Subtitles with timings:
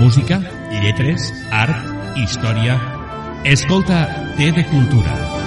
[0.00, 0.40] música,
[0.82, 1.76] lletres, art,
[2.16, 2.80] història...
[3.44, 4.00] Escolta
[4.36, 5.39] T de Cultura.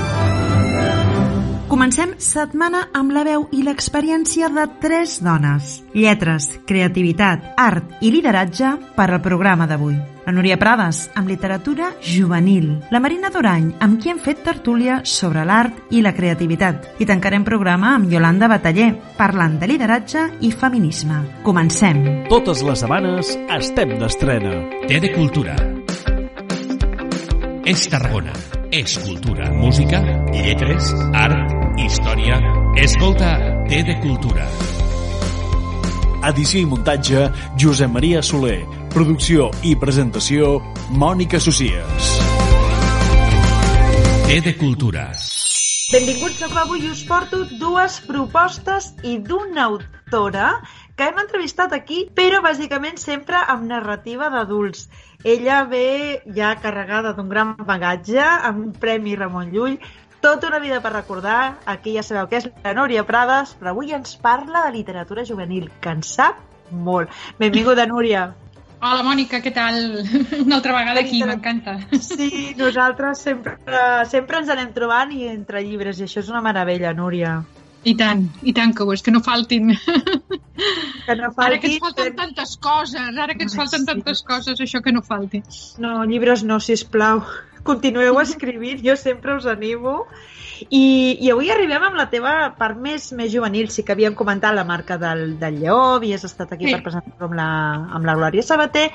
[1.74, 5.80] Comencem setmana amb la veu i l'experiència de tres dones.
[5.98, 9.96] Lletres, creativitat, art i lideratge per al programa d'avui.
[10.28, 12.70] La Núria Prades, amb literatura juvenil.
[12.94, 17.02] La Marina Durany, amb qui hem fet tertúlia sobre l'art i la creativitat.
[17.02, 21.24] I tancarem programa amb Yolanda Bataller, parlant de lideratge i feminisme.
[21.42, 22.06] Comencem.
[22.30, 24.60] Totes les setmanes estem d'estrena.
[24.86, 25.58] T de Cultura.
[27.66, 28.62] És Tarragona.
[28.74, 30.00] És cultura, música,
[30.34, 32.38] lletres, art, història...
[32.78, 33.38] Escolta
[33.70, 34.46] T de Cultura.
[36.30, 37.28] Edició i muntatge,
[37.60, 38.64] Josep Maria Soler.
[38.94, 40.56] Producció i presentació,
[40.90, 42.10] Mònica Socies.
[44.28, 45.10] T de Cultura.
[45.94, 50.56] Benvinguts, sóc avui i us porto dues propostes i d'una autora
[50.98, 54.88] que hem entrevistat aquí, però bàsicament sempre amb narrativa d'adults.
[55.24, 59.78] Ella ve ja carregada d'un gran bagatge, amb un Premi Ramon Llull,
[60.24, 63.92] tota una vida per recordar, aquí ja sabeu que és la Núria Prades, però avui
[63.92, 66.40] ens parla de literatura juvenil, que en sap
[66.72, 67.12] molt.
[67.42, 68.30] Benvinguda, Núria.
[68.84, 69.82] Hola, Mònica, què tal?
[70.46, 71.76] Una altra vegada aquí, m'encanta.
[72.00, 73.68] Sí, nosaltres sempre,
[74.12, 77.42] sempre ens anem trobant i entre llibres, i això és una meravella, Núria.
[77.84, 79.76] I tant, i tant que ho és, que no faltin.
[81.04, 84.80] Que no Ara que ens falten tantes coses, ara que ens falten tantes coses, això
[84.80, 85.42] que no falti.
[85.84, 87.26] No, llibres no, si plau.
[87.64, 90.06] Continueu escrivint, jo sempre us animo.
[90.70, 93.70] I, I avui arribem amb la teva part més, més juvenil.
[93.72, 96.74] Sí que havíem comentat la marca del, del Lleó, havies estat aquí Sí.
[96.76, 97.48] per presentar amb la,
[97.96, 98.92] amb la Glòria Sabater,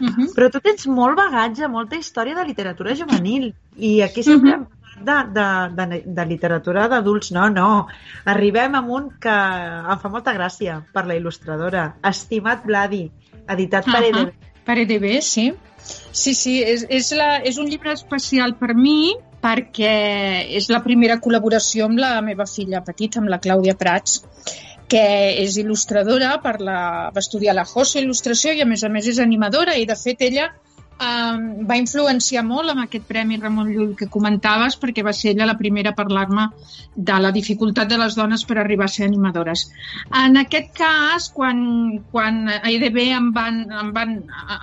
[0.00, 0.26] Uh -huh.
[0.32, 3.52] però tu tens molt bagatge, molta història de literatura juvenil.
[3.76, 4.64] I aquí sempre hem
[5.04, 7.32] parlat de, de, de, de literatura d'adults.
[7.32, 7.88] No, no.
[8.24, 11.94] Arribem amb un que em fa molta gràcia per la il·lustradora.
[12.04, 13.10] Estimat Vladi,
[13.48, 14.06] editat per Ahà.
[14.06, 14.32] EDB.
[14.68, 15.48] Per EDB, sí.
[16.12, 19.92] Sí, sí, és, és, la, és un llibre especial per mi perquè
[20.58, 24.18] és la primera col·laboració amb la meva filla petita, amb la Clàudia Prats,
[24.92, 25.04] que
[25.44, 26.80] és il·lustradora, per la,
[27.14, 30.26] va estudiar la JOSO Il·lustració i a més a més és animadora i de fet
[30.28, 30.50] ella
[30.98, 35.48] um, va influenciar molt amb aquest Premi Ramon Llull que comentaves perquè va ser ella
[35.48, 36.48] la primera a parlar-me
[36.94, 39.68] de la dificultat de les dones per arribar a ser animadores.
[40.22, 41.60] En aquest cas, quan,
[42.12, 44.14] quan a EDB em van, em van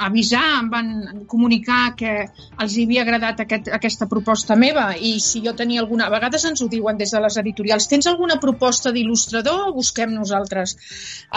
[0.07, 0.91] avisar, em van
[1.31, 6.05] comunicar que els havia agradat aquest, aquesta proposta meva i si jo tenia alguna...
[6.05, 7.87] A vegades ens ho diuen des de les editorials.
[7.89, 9.71] Tens alguna proposta d'il·lustrador?
[9.75, 10.75] Busquem nosaltres.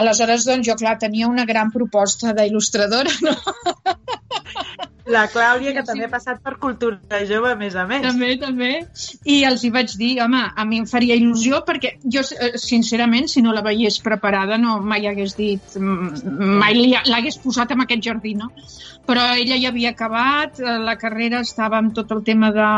[0.03, 4.18] Aleshores, doncs, jo, clar, tenia una gran proposta d'il·lustradora, no?
[5.09, 5.87] La Clàudia, que Sí.
[5.89, 8.03] també ha passat per cultura jove, a més a més.
[8.03, 8.87] També, també.
[9.25, 13.27] I els hi vaig dir, home, a mi em faria il·lusió perquè jo, eh, sincerament,
[13.33, 16.75] si no la veiés preparada, no mai hagués dit, mm, mai
[17.07, 18.51] l'hagués posat en aquest jardí, no?
[19.07, 22.69] Però ella ja havia acabat, eh, la carrera estava amb tot el tema de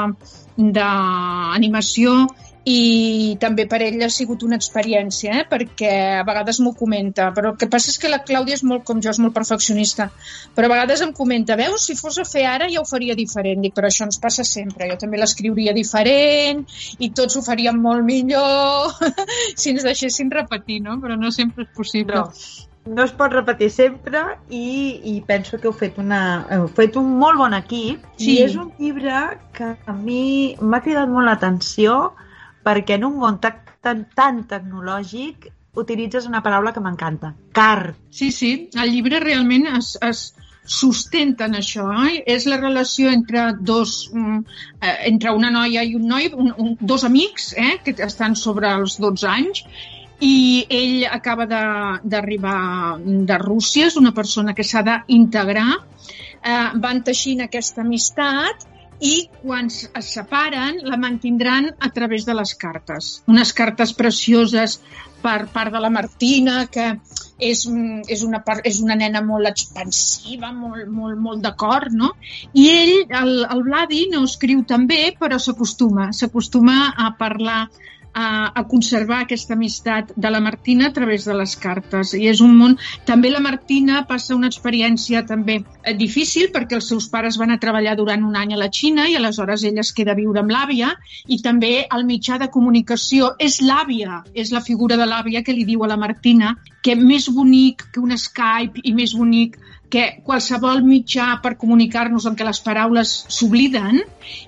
[0.72, 2.28] d'animació
[2.70, 5.47] i també per ella ha sigut una experiència, eh?
[5.50, 8.84] perquè a vegades m'ho comenta, però el que passa és que la Clàudia és molt
[8.88, 10.10] com jo, és molt perfeccionista,
[10.56, 13.62] però a vegades em comenta, veus, si fos a fer ara ja ho faria diferent,
[13.64, 16.64] dic, però això ens passa sempre, jo també l'escriuria diferent
[16.98, 18.94] i tots ho faríem molt millor
[19.60, 20.98] si ens deixessin repetir, no?
[21.03, 22.20] Però no sempre és possible.
[22.20, 22.30] No,
[22.97, 24.64] no es pot repetir sempre i,
[25.12, 28.34] i penso que heu fet, una, heu fet un molt bon equip Sí.
[28.34, 29.20] i és un llibre
[29.56, 32.00] que a mi m'ha cridat molt l'atenció
[32.66, 35.50] perquè en un món tan, tan, tecnològic
[35.81, 37.94] utilitzes una paraula que m'encanta, car.
[38.10, 40.25] Sí, sí, el llibre realment es, es
[40.71, 42.21] sustenta en això, eh?
[42.26, 44.43] és la relació entre dos, mm,
[44.81, 47.78] eh, entre una noia i un noi, un, un, dos amics eh?
[47.84, 49.65] que estan sobre els 12 anys
[50.21, 55.71] i ell acaba d'arribar de, de Rússia, és una persona que s'ha d'integrar,
[56.44, 58.69] eh, van teixint aquesta amistat
[59.00, 63.10] i quan es separen la mantindran a través de les cartes.
[63.32, 64.78] Unes cartes precioses
[65.22, 66.86] per part de la Martina, que
[67.41, 67.64] és,
[68.08, 72.12] és, una, és una nena molt expansiva, molt, molt, molt d'acord, no?
[72.52, 77.62] I ell, el, el Vladi, no escriu tan bé, però s'acostuma, s'acostuma a parlar
[78.12, 82.15] a, a conservar aquesta amistat de la Martina a través de les cartes.
[82.15, 82.77] I és un món...
[83.07, 87.59] També la Martina passa una experiència també eh, difícil perquè els seus pares van a
[87.62, 90.54] treballar durant un any a la Xina i aleshores ella es queda a viure amb
[90.54, 90.92] l'àvia
[91.27, 95.66] i també el mitjà de comunicació és l'àvia, és la figura de l'àvia que li
[95.68, 99.59] diu a la Martina que més bonic que un Skype i més bonic
[99.91, 103.98] que qualsevol mitjà per comunicar-nos en què les paraules s'obliden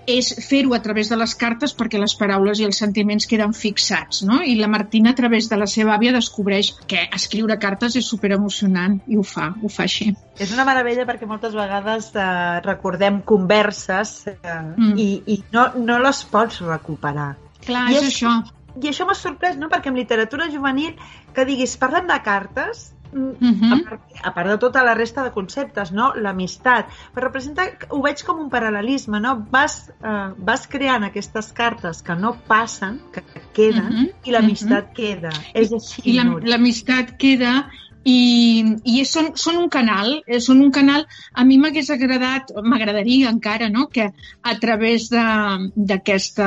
[0.06, 4.22] és fer-ho a través de les cartes perquè les paraules i els sentiments queden fixats,
[4.28, 4.38] no?
[4.46, 9.00] I la Martina, a través de la seva àvia, descobreix que escriure cartes és superemocionant
[9.10, 10.12] i ho fa, ho fa així.
[10.38, 12.30] És una meravella perquè moltes vegades eh,
[12.64, 14.96] recordem converses eh, mm.
[14.96, 17.32] i, i no, no les pots recuperar.
[17.66, 18.38] Clar, I és, és això.
[18.80, 20.94] I això m'ha sorprès, no?, perquè en literatura juvenil
[21.36, 23.36] que diguis, parlem de cartes, Uh.
[23.38, 23.72] -huh.
[23.72, 26.12] a, part, a part de tota la resta de conceptes, no?
[26.14, 29.34] l'amistat, però representa, ho veig com un paral·lelisme, no?
[29.50, 33.22] vas, uh, vas creant aquestes cartes que no passen, que
[33.52, 34.12] queden, uh -huh.
[34.24, 34.94] i l'amistat uh -huh.
[34.94, 35.30] queda.
[35.52, 37.70] És així, I l'amistat queda
[38.04, 43.30] i, i són, són un canal, eh, són un canal, a mi m'hagués agradat, m'agradaria
[43.30, 44.08] encara, no?, que
[44.42, 46.46] a través d'aquesta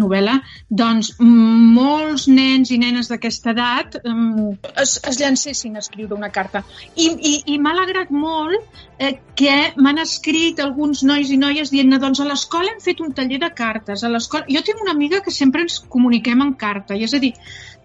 [0.00, 6.64] novel·la, doncs molts nens i nenes d'aquesta edat es, es llancessin a escriure una carta.
[6.96, 8.58] I, i, i m'ha alegrat molt
[8.98, 13.14] eh, que m'han escrit alguns nois i noies dient doncs a l'escola hem fet un
[13.14, 14.02] taller de cartes.
[14.02, 14.46] A l'escola...
[14.50, 17.32] Jo tinc una amiga que sempre ens comuniquem en carta, i és a dir,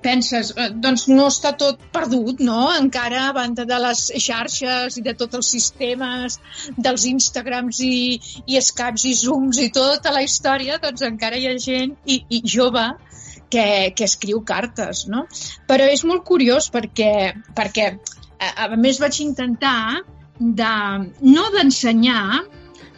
[0.04, 2.68] penses, eh, doncs no està tot perdut, no?
[2.76, 6.40] Encara a banda de les xarxes i de tots els sistemes,
[6.78, 11.58] dels Instagrams i, i Skypes i Zooms i tota la història, doncs encara hi ha
[11.58, 12.86] gent i, i jove
[13.54, 15.28] que, que escriu cartes, no?
[15.70, 17.14] Però és molt curiós perquè,
[17.56, 20.04] perquè a, a més vaig intentar
[20.40, 20.74] de,
[21.22, 22.44] no d'ensenyar,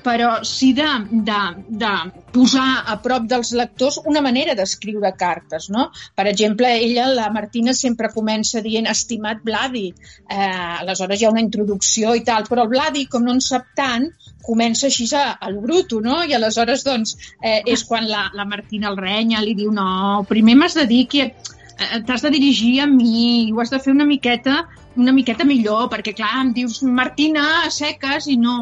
[0.05, 1.39] però sí de, de,
[1.81, 1.91] de
[2.33, 5.87] posar a prop dels lectors una manera d'escriure cartes, no?
[6.13, 9.87] Per exemple, ella, la Martina, sempre comença dient estimat Vladi,
[10.29, 10.37] eh,
[10.83, 14.05] aleshores hi ha una introducció i tal, però el Vladi, com no en sap tant,
[14.45, 16.21] comença així a, a lo bruto, no?
[16.21, 20.59] I aleshores, doncs, eh, és quan la, la Martina el renya, li diu, no, primer
[20.59, 24.05] m'has de dir que eh, t'has de dirigir a mi, ho has de fer una
[24.05, 28.59] miqueta una miqueta millor, perquè clar, em dius Martina, a seques, i no,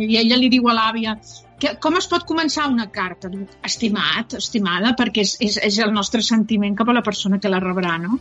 [0.00, 1.16] i ella li diu a l'àvia
[1.60, 3.30] que, com es pot començar una carta?
[3.64, 7.60] Estimat, estimada, perquè és, és, és el nostre sentiment cap a la persona que la
[7.62, 8.18] rebrà, no?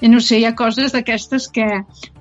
[0.00, 1.66] I no sé, hi ha coses d'aquestes que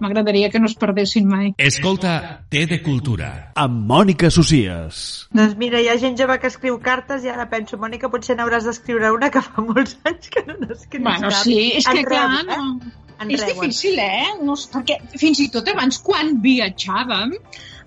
[0.02, 1.54] m'agradaria que no es perdessin mai.
[1.62, 2.16] Escolta,
[2.50, 3.32] té de cultura.
[3.62, 5.06] Amb Mònica Socies.
[5.36, 8.66] Doncs mira, hi ha gent jove que escriu cartes i ara penso, Mònica, potser n'hauràs
[8.70, 11.42] d'escriure una que fa molts anys que no n'escrius Bueno, cap.
[11.44, 12.46] sí, és que clar, eh?
[12.50, 13.70] no, En és reuen.
[13.70, 14.36] difícil, eh?
[14.44, 17.36] No, perquè fins i tot abans, quan viatjàvem,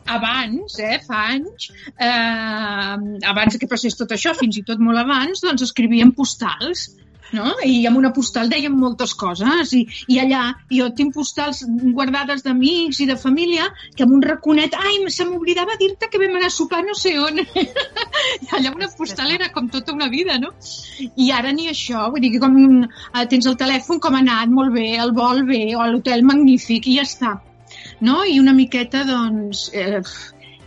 [0.08, 1.69] abans, eh, fa anys,
[2.00, 2.96] eh,
[3.32, 6.88] abans que passés tot això, fins i tot molt abans, doncs escrivíem postals,
[7.36, 7.54] no?
[7.64, 10.42] I amb una postal dèiem moltes coses i, i allà
[10.72, 11.62] jo tinc postals
[11.96, 16.38] guardades d'amics i de família que amb un raconet, ai, se m'oblidava dir-te que vam
[16.38, 17.42] anar a sopar no sé on.
[18.44, 20.52] I allà una postal era com tota una vida, no?
[21.16, 24.52] I ara ni això, vull dir que com eh, tens el telèfon com ha anat,
[24.52, 27.36] molt bé, el vol bé, o l'hotel magnífic, i ja està.
[28.00, 28.22] No?
[28.24, 30.00] I una miqueta, doncs, eh,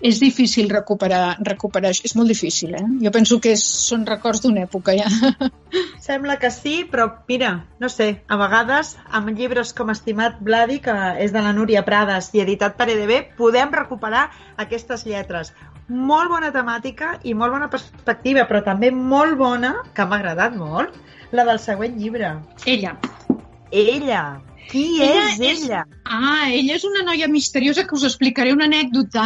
[0.01, 2.05] és difícil recuperar, recuperar això.
[2.09, 2.83] És molt difícil, eh?
[3.03, 5.07] Jo penso que és, són records d'una època, ja.
[6.07, 10.95] Sembla que sí, però mira, no sé, a vegades amb llibres com Estimat Vladi, que
[11.21, 14.27] és de la Núria Prades i editat per EDB, podem recuperar
[14.61, 15.53] aquestes lletres.
[15.91, 20.95] Molt bona temàtica i molt bona perspectiva, però també molt bona, que m'ha agradat molt,
[21.31, 22.37] la del següent llibre.
[22.65, 22.97] Ella.
[23.71, 24.23] Ella.
[24.69, 25.85] Qui Ella és és- ella?
[26.05, 29.25] Ah, ella és una noia misteriosa que us explicaré una anècdota,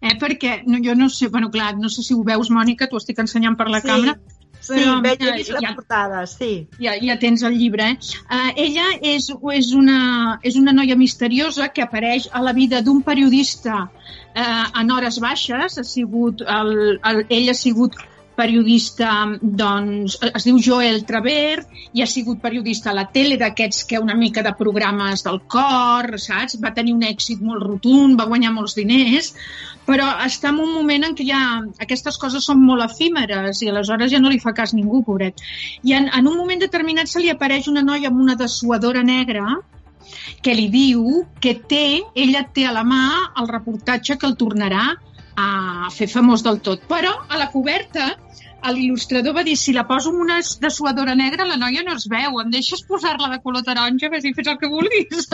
[0.00, 2.96] eh, perquè no, jo no sé, bueno, clar, no sé si ho veus, Mònica, t'ho
[2.96, 4.18] estic ensenyant per la Sí, càmera,
[4.60, 6.66] Sí, Però, veig, he eh, la ja- portada, sí.
[6.82, 7.96] ja, ja tens el llibre, eh?
[8.28, 13.00] Uh, ella és, és, una, és una noia misteriosa que apareix a la vida d'un
[13.02, 15.78] periodista uh, en hores baixes.
[15.78, 17.94] Ha sigut el, el, ell ha sigut
[18.38, 19.10] periodista,
[19.42, 24.14] doncs, es diu Joel Travert, i ha sigut periodista a la tele d'aquests que una
[24.18, 26.58] mica de programes del cor, saps?
[26.62, 29.32] Va tenir un èxit molt rotund, va guanyar molts diners,
[29.88, 31.40] però està en un moment en què ja
[31.82, 35.42] aquestes coses són molt efímeres i aleshores ja no li fa cas ningú, pobret.
[35.82, 39.58] I en, en un moment determinat se li apareix una noia amb una dessuadora negra
[40.44, 43.04] que li diu que té, ella té a la mà
[43.40, 44.92] el reportatge que el tornarà
[45.38, 46.86] a fer famós del tot.
[46.90, 48.10] Però a la coberta
[48.74, 52.40] l'il·lustrador va dir si la poso amb una dessuadora negra la noia no es veu,
[52.42, 55.28] em deixes posar-la de color taronja, ves i fes el que vulguis.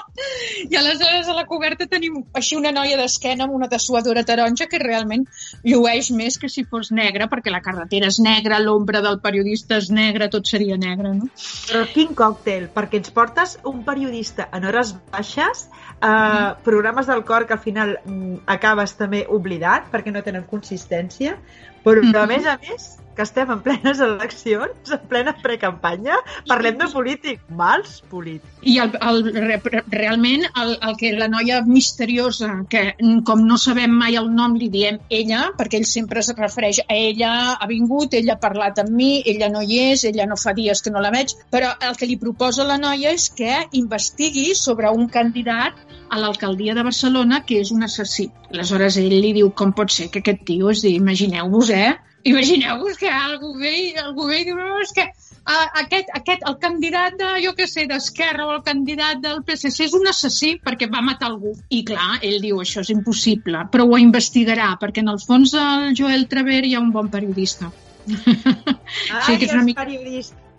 [0.70, 4.80] I aleshores a la coberta tenim així una noia d'esquena amb una dessuadora taronja que
[4.82, 5.26] realment
[5.64, 9.90] llueix més que si fos negra, perquè la carretera és negra, l'ombra del periodista és
[9.90, 11.30] negra, tot seria negre, no?
[11.68, 15.66] Però quin còctel, perquè ens portes un periodista en hores baixes,
[16.02, 21.36] eh, programes del cor que al final mm, acabes també oblidat perquè no tenen consistència,
[21.84, 22.16] Però, Mhm.
[22.16, 26.14] a més a més, que estem en plenes eleccions, en plena precampanya,
[26.48, 28.60] parlem de polític, mals polítics.
[28.62, 33.42] I el, el, re, re- realment el, el que la noia misteriosa, que mm, com
[33.46, 37.32] no sabem mai el nom, li diem ella, perquè ell sempre es refereix a ella,
[37.60, 40.80] ha vingut, ella ha parlat amb mi, ella no hi és, ella no fa dies
[40.82, 44.90] que no la veig, però el que li proposa la noia és que investigui sobre
[44.90, 45.74] un candidat
[46.10, 48.30] a l'alcaldia de Barcelona que és un assassí.
[48.50, 51.92] Aleshores ell li diu com pot ser que aquest tio, és dir, imagineu-vos, eh?
[52.26, 55.04] Imagineu-vos que algú ve, i- algú ve i diu, no, és que
[55.46, 59.86] a- aquest, aquest, el candidat de, jo què sé, d'Esquerra o el candidat del PSC
[59.86, 61.54] és un assassí perquè va matar algú.
[61.70, 65.94] I clar, ell diu, això és impossible, però ho investigarà, perquè en el fons del
[65.96, 67.70] Joel Traver hi ha un bon periodista.
[68.10, 69.86] Ai, Sí, que és una mica-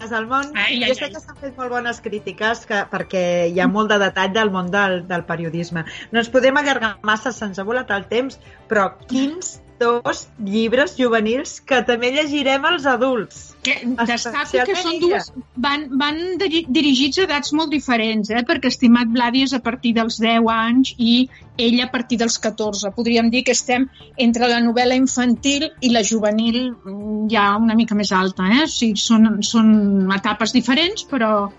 [0.02, 0.52] periodistes al món.
[0.58, 3.90] Ai, ai, jo sé que s'han fet molt bones crítiques que, perquè hi ha molt
[3.92, 5.86] de detall del món del, del periodisme.
[6.12, 11.58] No ens podem allargar massa, se'ns ha volat el temps, però quins dos llibres juvenils
[11.66, 13.48] que també llegirem els adults.
[13.66, 15.30] Que destaco que són dues...
[15.62, 18.42] Van, van diri- dirigits a edats molt diferents, eh?
[18.48, 21.16] perquè Estimat Vladi és a partir dels 10 anys i
[21.62, 22.90] ella a partir dels 14.
[22.96, 23.86] Podríem dir que estem
[24.18, 28.50] entre la novel·la infantil i la juvenil mm, ja una mica més alta.
[28.50, 28.64] Eh?
[28.66, 31.52] O sigui, són, són etapes diferents, però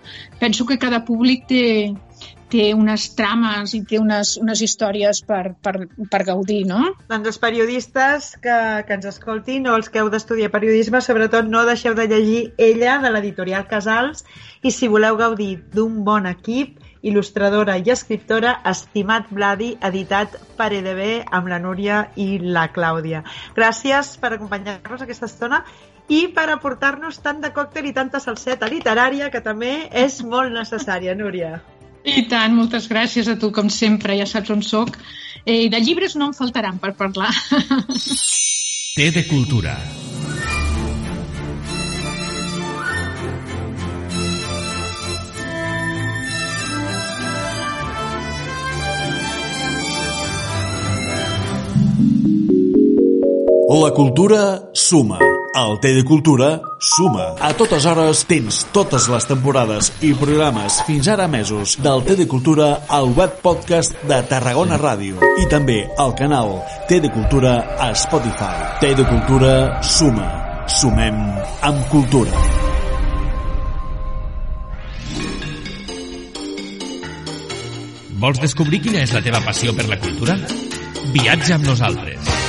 [0.42, 1.64] penso que cada públic té,
[2.52, 6.92] té unes trames i té unes, unes històries per, per, per gaudir, no?
[7.08, 11.64] Doncs els periodistes que, que ens escoltin o els que heu d'estudiar periodisme, sobretot no
[11.68, 14.26] deixeu de llegir ella de l'editorial Casals
[14.62, 21.32] i si voleu gaudir d'un bon equip, il·lustradora i escriptora, Estimat Vladi, editat per EDB
[21.34, 23.24] amb la Núria i la Clàudia.
[23.56, 25.64] Gràcies per acompanyar-nos aquesta estona
[26.12, 29.74] i per aportar-nos tant de còctel i tanta salseta literària que també
[30.06, 31.56] és molt necessària, Núria.
[32.04, 34.96] I tant, moltes gràcies a tu, com sempre, ja saps on sóc.
[35.46, 37.30] Eh, de llibres no em faltaran per parlar.
[38.96, 39.76] Té de cultura.
[53.68, 55.18] La cultura suma.
[55.54, 57.36] El Té de Cultura suma.
[57.40, 62.26] A totes hores tens totes les temporades i programes fins ara mesos del Té de
[62.26, 66.56] Cultura al web podcast de Tarragona Ràdio i també al canal
[66.90, 68.82] Té de Cultura a Spotify.
[68.82, 69.54] Té de Cultura
[69.86, 70.28] suma.
[70.66, 71.22] Sumem
[71.62, 72.44] amb cultura.
[78.22, 80.38] Vols descobrir quina és la teva passió per la cultura?
[81.14, 82.41] Viatja amb nosaltres.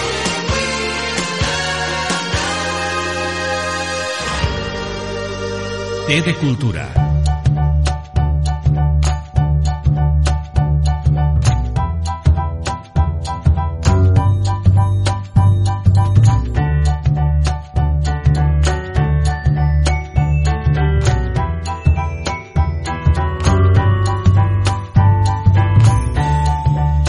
[6.14, 6.84] Té de cultura.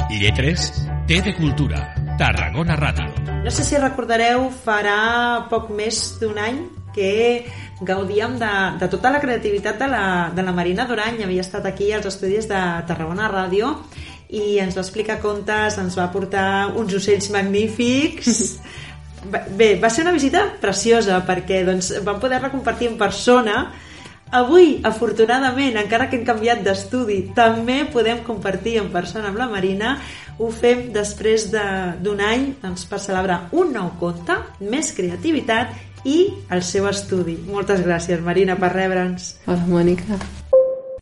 [0.08, 0.70] Lletres,
[1.04, 1.82] té de cultura.
[2.16, 3.12] Tarragona Ràdio.
[3.44, 7.44] No sé si recordareu, farà poc més d'un any que
[7.84, 8.50] gaudíem de,
[8.80, 11.22] de tota la creativitat de la, de la Marina Durany.
[11.24, 13.74] Havia estat aquí als estudis de Tarragona Ràdio
[14.34, 18.58] i ens va explicar contes, ens va portar uns ocells magnífics.
[19.58, 23.68] Bé, va ser una visita preciosa perquè doncs, vam poder-la compartir en persona
[24.34, 29.92] Avui, afortunadament, encara que hem canviat d'estudi, també podem compartir en persona amb la Marina.
[30.42, 35.68] Ho fem després de- d'un any doncs, per celebrar un nou conte, més creativitat
[36.04, 37.36] i el seu estudi.
[37.50, 39.34] Moltes gràcies, Marina, per rebre'ns.
[39.46, 40.18] Hola, Mònica.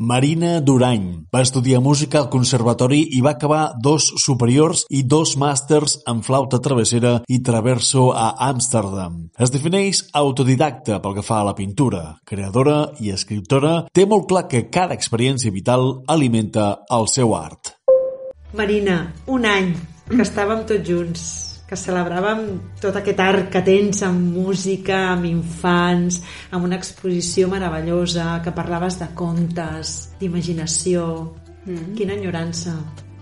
[0.02, 6.00] Marina Durany va estudiar música al conservatori i va acabar dos superiors i dos màsters
[6.10, 9.28] en flauta travessera i traverso a Amsterdam.
[9.38, 12.16] Es defineix autodidacta pel que fa a la pintura.
[12.26, 17.76] Creadora i escriptora, té molt clar que cada experiència vital alimenta el seu art.
[18.58, 19.70] Marina, un any
[20.10, 22.42] que estàvem tots junts, que celebràvem
[22.82, 26.20] tot aquest art que tens amb música, amb infants,
[26.52, 31.06] amb una exposició meravellosa, que parlaves de contes, d'imaginació...
[31.62, 31.92] Mm.
[31.94, 32.72] Quina enyorança.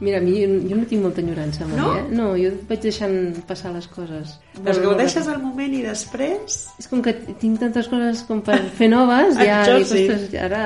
[0.00, 1.90] Mira, a mi jo, jo no tinc molta enyorança mai, No?
[1.98, 2.04] eh?
[2.16, 4.32] No, jo vaig deixant passar les coses.
[4.64, 6.56] Les gaudeixes al moment i després...
[6.80, 10.06] És com que tinc tantes coses com per fer noves, ja Això dic, sí.
[10.08, 10.64] ostres, ara...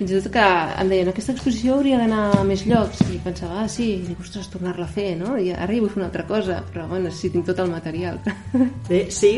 [0.00, 0.42] Fins i tot que
[0.80, 3.02] em deien, aquesta exposició hauria d'anar a més llocs.
[3.12, 5.34] I pensava, ah, sí, i dic, ostres, tornar-la a fer, no?
[5.36, 8.16] I ara hi vull fer una altra cosa, però bueno, sí, tinc tot el material.
[8.88, 9.34] Bé, sí,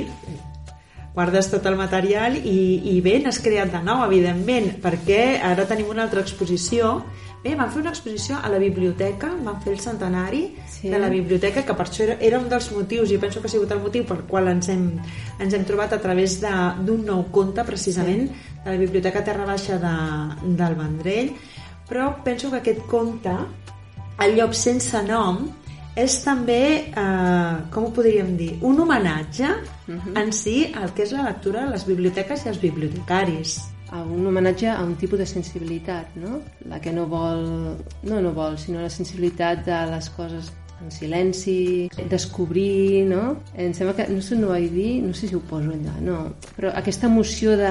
[1.17, 2.61] guardes tot el material i,
[2.95, 6.95] i bé, n'has creat de nou, evidentment, perquè ara tenim una altra exposició
[7.43, 10.91] Bé, van fer una exposició a la biblioteca, van fer el centenari sí.
[10.93, 13.51] de la biblioteca, que per això era, era un dels motius, i penso que ha
[13.51, 14.85] sigut el motiu pel qual ens hem,
[15.43, 18.61] ens hem trobat a través d'un nou conte, precisament, sí.
[18.63, 19.97] de la Biblioteca Terra Baixa de,
[20.61, 21.35] del Vendrell,
[21.89, 23.35] però penso que aquest conte,
[24.23, 25.39] El llop sense nom,
[25.99, 30.21] és també, eh, com ho podríem dir, un homenatge uh -huh.
[30.21, 34.71] en si al que és la lectura de les biblioteques i els bibliotecaris un homenatge
[34.73, 36.41] a un tipus de sensibilitat, no?
[36.71, 37.77] La que no vol,
[38.09, 43.37] no no vol, sinó la sensibilitat de les coses en silenci, descobrir, no?
[43.55, 45.95] Em sembla que, no sé on ho vaig dir, no sé si ho poso allà,
[46.03, 46.25] no,
[46.57, 47.71] però aquesta emoció de,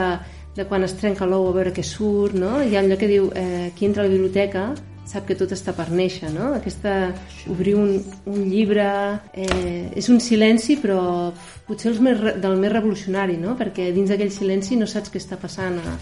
[0.55, 2.59] de quan es trenca l'ou a veure què surt, no?
[2.61, 4.69] Hi ha allò que diu, eh, qui entra a la biblioteca
[5.11, 6.53] sap que tot està per néixer, no?
[6.59, 7.11] Aquesta,
[7.51, 7.93] obrir un,
[8.31, 8.87] un llibre...
[9.33, 11.01] Eh, és un silenci, però
[11.67, 13.57] potser el més, del més revolucionari, no?
[13.59, 15.95] Perquè dins d'aquell silenci no saps què està passant a,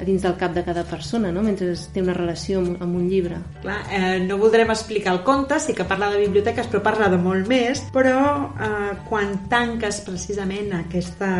[0.00, 1.42] a dins del cap de cada persona, no?
[1.44, 3.40] mentre té una relació amb, amb un llibre.
[3.62, 7.18] Clar, eh, no voldrem explicar el conte, sí que parla de biblioteques, però parla de
[7.20, 11.30] molt més, però eh, quan tanques precisament aquesta,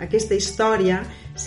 [0.00, 1.00] aquesta història,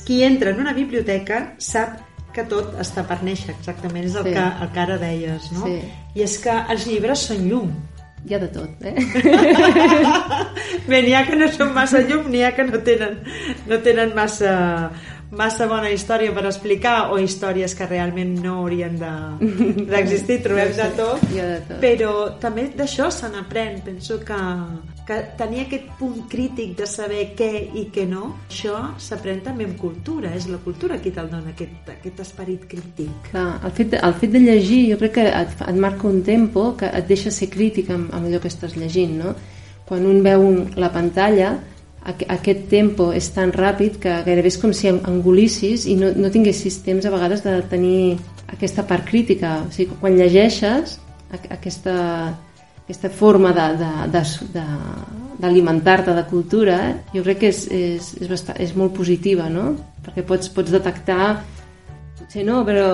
[0.07, 4.35] qui entra en una biblioteca sap que tot està per néixer, exactament, és el, sí.
[4.35, 5.65] que, el que ara deies, no?
[5.67, 5.79] Sí.
[6.17, 7.73] I és que els llibres són llum.
[8.23, 8.93] Hi ha de tot, eh?
[10.89, 13.17] Bé, n'hi ha que no són massa llum, n'hi ha que no tenen,
[13.67, 14.53] no tenen massa,
[15.37, 18.97] massa bona història per explicar o històries que realment no haurien
[19.91, 23.81] d'existir, de, trobem de tot, de tot, però també d'això se n'aprèn.
[23.83, 24.39] Penso que,
[25.07, 29.79] que tenir aquest punt crític de saber què i què no, això s'aprèn també amb
[29.81, 33.31] cultura, és la cultura qui te'l dona, aquest, aquest esperit crític.
[33.31, 36.71] Clar, el fet, el fet de llegir jo crec que et, et marca un tempo
[36.79, 39.35] que et deixa ser crític amb, amb allò que estàs llegint, no?
[39.83, 41.51] Quan un veu un, la pantalla,
[42.03, 46.83] aquest tempo és tan ràpid que gairebé és com si engolissis i no, no tinguessis
[46.83, 48.17] temps a vegades de tenir
[48.51, 49.49] aquesta part crítica.
[49.67, 50.99] O sigui, quan llegeixes
[51.33, 51.95] aquesta,
[52.83, 56.77] aquesta forma d'alimentar-te de, de, de, de cultura,
[57.15, 59.75] jo crec que és, és, és, bastant, és molt positiva, no?
[60.03, 61.43] Perquè pots, pots detectar
[62.23, 62.85] Potser no, però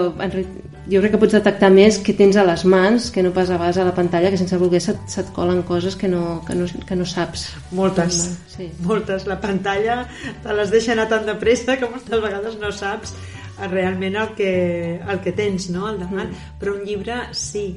[0.89, 3.59] jo crec que pots detectar més que tens a les mans que no pas a
[3.59, 6.65] vegades a la pantalla, que sense voler se't, se't colen coses que no, que no,
[6.65, 7.45] que no saps.
[7.77, 8.23] Moltes,
[8.55, 8.71] sí.
[8.87, 9.27] moltes.
[9.29, 9.99] La pantalla
[10.41, 13.13] te les deixa anar tan de pressa que moltes vegades no saps
[13.69, 14.55] realment el que,
[14.97, 16.33] el que tens no, al davant.
[16.33, 16.57] Mm.
[16.63, 17.67] Però un llibre, sí.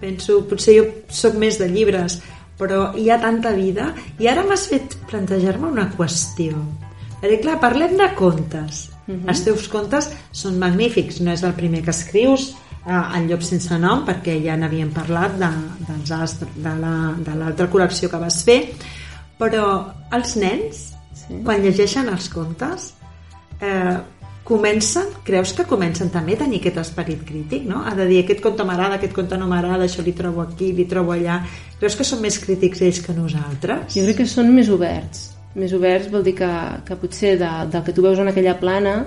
[0.00, 2.16] Penso, potser jo sóc més de llibres,
[2.56, 3.92] però hi ha tanta vida.
[4.24, 6.64] I ara m'has fet plantejar-me una qüestió.
[7.20, 9.28] Perquè, clar, parlem de contes Uh -huh.
[9.28, 12.54] Els teus contes són magnífics, no és el primer que escrius,
[12.86, 15.50] eh, El llop sense nom, perquè ja n'havíem parlat de,
[15.88, 18.72] dels astres, de l'altra la, col·lecció que vas fer,
[19.38, 21.40] però els nens, sí.
[21.44, 22.94] quan llegeixen els contes,
[23.60, 23.98] eh,
[24.44, 27.82] comencen, creus que comencen també a tenir aquest esperit crític, no?
[27.84, 30.84] Ha de dir, aquest conte m'agrada, aquest conte no m'agrada, això li trobo aquí, li
[30.84, 31.42] trobo allà.
[31.78, 33.94] Creus que són més crítics ells que nosaltres?
[33.94, 36.50] Jo crec que són més oberts més oberts vol dir que,
[36.86, 38.98] que potser de, del que tu veus en aquella plana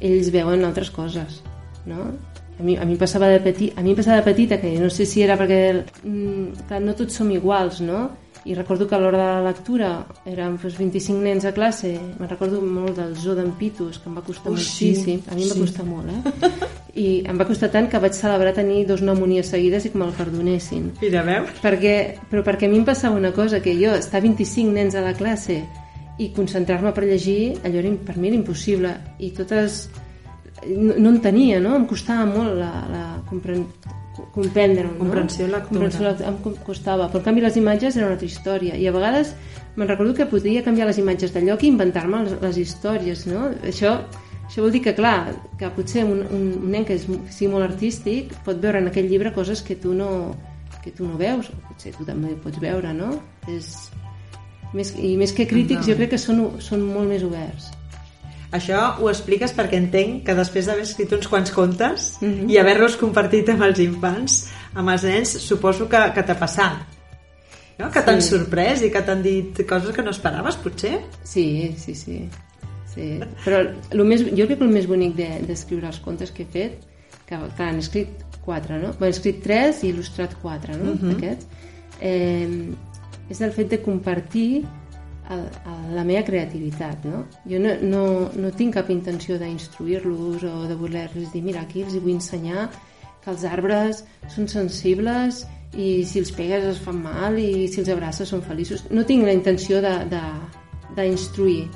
[0.00, 1.42] ells veuen altres coses
[1.88, 2.10] no?
[2.58, 5.06] A mi, a mi passava de petit, a mi passava de petita que no sé
[5.06, 8.08] si era perquè mm, que no tots som iguals no?
[8.48, 9.88] i recordo que a l'hora de la lectura
[10.26, 14.14] érem doncs, 25 nens a classe me'n recordo molt del zoo d'en Pitus que em
[14.16, 15.54] va costar oh, moltíssim sí, a mi em sí.
[15.54, 16.68] va costar molt eh?
[17.04, 20.14] i em va costar tant que vaig celebrar tenir dos pneumonies seguides i que me'l
[20.16, 21.52] perdonessin Mira, veus?
[21.64, 21.96] perquè,
[22.30, 25.14] però perquè a mi em passava una cosa que jo estar 25 nens a la
[25.18, 25.60] classe
[26.18, 29.86] i concentrar-me per llegir allò era, per mi era impossible i totes
[30.66, 31.76] no, no en tenia, no?
[31.78, 33.64] em costava molt la, la compren...
[34.34, 34.98] comprendre-ho no?
[34.98, 38.88] comprensió lectura comprensió em costava, però en canvi les imatges eren una altra història i
[38.88, 39.30] a vegades
[39.76, 43.44] me'n recordo que podia canviar les imatges de lloc i inventar-me les, les històries no?
[43.62, 43.94] això,
[44.48, 47.68] això vol dir que clar que potser un, un, un nen que és sigui molt
[47.68, 50.10] artístic pot veure en aquell llibre coses que tu no,
[50.82, 53.14] que tu no veus o potser tu també pots veure no?
[53.46, 53.70] és,
[54.74, 57.70] més, I més que crítics, jo crec que són, són molt més oberts.
[58.54, 62.50] Això ho expliques perquè entenc que després d'haver escrit uns quants contes uh -huh.
[62.50, 66.78] i haver-los compartit amb els infants, amb els nens, suposo que, que t'ha passat.
[67.78, 67.90] No?
[67.90, 68.06] Que sí.
[68.06, 71.00] t'han sorprès i que t'han dit coses que no esperaves, potser?
[71.22, 72.28] Sí, sí, sí.
[72.94, 73.20] sí.
[73.44, 76.46] Però el més, jo crec que el més bonic d'escriure de, els contes que he
[76.46, 76.72] fet,
[77.26, 78.08] que han escrit
[78.44, 78.94] quatre, no?
[79.00, 80.92] He escrit tres i il·lustrat quatre, no?
[80.92, 81.16] Uh -huh.
[81.16, 81.46] Aquests.
[82.00, 82.48] Eh,
[83.28, 84.64] és el fet de compartir
[85.30, 87.04] el, el, la meva creativitat.
[87.08, 87.24] No?
[87.48, 88.02] Jo no, no,
[88.36, 92.68] no tinc cap intenció d'instruir-los o de voler-los dir mira, aquí els vull ensenyar
[93.24, 95.44] que els arbres són sensibles
[95.76, 98.86] i si els pegues es fan mal i si els abraces són feliços.
[98.90, 99.82] No tinc la intenció
[100.96, 101.68] d'instruir,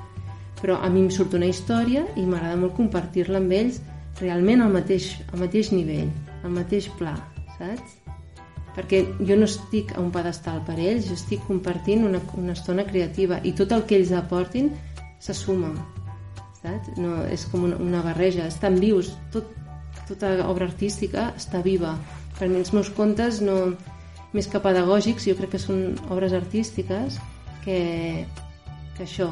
[0.62, 3.83] però a mi em surt una història i m'agrada molt compartir-la amb ells
[4.21, 6.09] realment al mateix, al mateix nivell,
[6.43, 7.17] al mateix pla,
[7.59, 8.02] saps?
[8.77, 12.87] Perquè jo no estic a un pedestal per ells, jo estic compartint una, una estona
[12.89, 14.71] creativa i tot el que ells aportin
[15.21, 15.75] se suma,
[16.63, 16.95] saps?
[16.97, 19.51] No, és com una, una barreja, estan vius, tot,
[20.09, 21.97] tota obra artística està viva.
[22.39, 23.75] Per mi els meus contes no,
[24.33, 27.21] més que pedagògics, jo crec que són obres artístiques
[27.67, 28.25] que,
[28.97, 29.29] que això,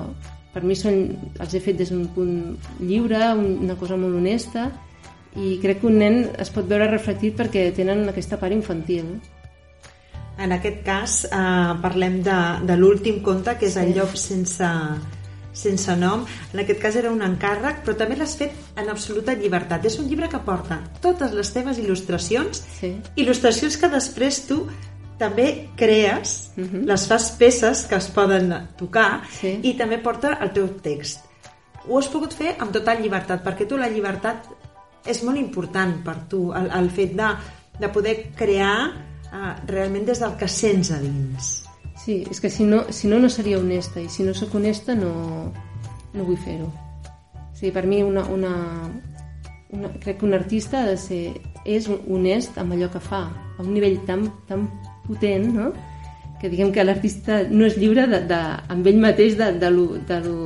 [0.53, 2.37] per mi són, els he fet des d'un punt
[2.83, 4.68] lliure, una cosa molt honesta,
[5.36, 9.12] i crec que un nen es pot veure reflectit perquè tenen aquesta part infantil.
[10.40, 13.82] En aquest cas eh, parlem de, de l'últim conte, que és sí.
[13.84, 14.68] el llop sense,
[15.52, 16.24] sense nom.
[16.54, 19.84] En aquest cas era un encàrrec, però també l'has fet en absoluta llibertat.
[19.86, 22.94] És un llibre que porta totes les teves il·lustracions, sí.
[23.20, 24.64] il·lustracions que després tu
[25.20, 26.84] també crees, uh -huh.
[26.88, 29.60] les fas peces que es poden tocar Sí.
[29.62, 31.26] i també porta el teu text.
[31.88, 34.48] Ho has pogut fer amb total llibertat, perquè tu la llibertat
[35.06, 37.30] és molt important per tu, el, el fet de,
[37.80, 41.50] de poder crear uh, realment des del que sents a dins.
[42.00, 44.96] Sí, és que si no, si no, no seria honesta, i si no sóc honesta
[44.96, 45.12] no,
[46.14, 46.70] no vull fer-ho.
[47.36, 48.54] O sigui, per mi una, una,
[49.76, 51.24] una, crec que un artista ha de ser,
[51.68, 54.64] és honest amb allò que fa, a un nivell tan, tan
[55.06, 55.72] potent, no?
[56.40, 58.38] que diguem que l'artista no és lliure de, de,
[58.72, 60.38] amb ell mateix de, de, lo, de, lo,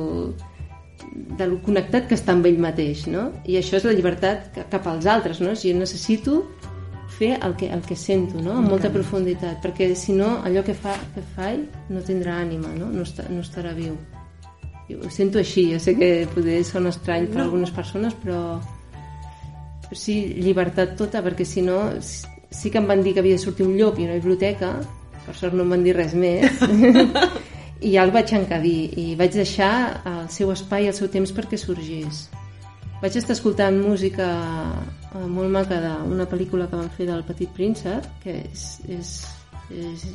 [1.15, 3.29] de lo connectat que està amb ell mateix, no?
[3.47, 5.55] I això és la llibertat ca- cap als altres, no?
[5.55, 6.41] Si jo necessito
[7.15, 8.57] fer el que, el que sento, no?
[8.59, 12.89] Amb molta profunditat, perquè si no, allò que, fa, que faig no tindrà ànima, no?
[12.91, 13.95] No, està, no estarà viu.
[14.89, 17.43] Jo ho sento així, jo sé que poder sona estrany per No.
[17.47, 18.59] algunes persones, però,
[19.87, 23.41] però sí, llibertat tota, perquè si no, sí que em van dir que havia de
[23.41, 24.75] sortir un llop i una biblioteca,
[25.25, 26.59] per sort no em van dir res més,
[27.85, 29.73] i ja el vaig encabir i vaig deixar
[30.09, 32.25] el seu espai i el seu temps perquè sorgís.
[33.01, 34.25] Vaig estar escoltant música
[35.11, 39.11] eh, molt maca d'una pel·lícula que van fer del Petit Príncep, que és, és,
[39.69, 40.07] és,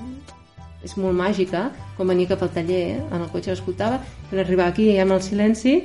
[0.88, 4.74] és molt màgica, quan venia cap al taller, eh, en el cotxe l'escoltava, quan arribava
[4.74, 5.76] aquí i amb el silenci,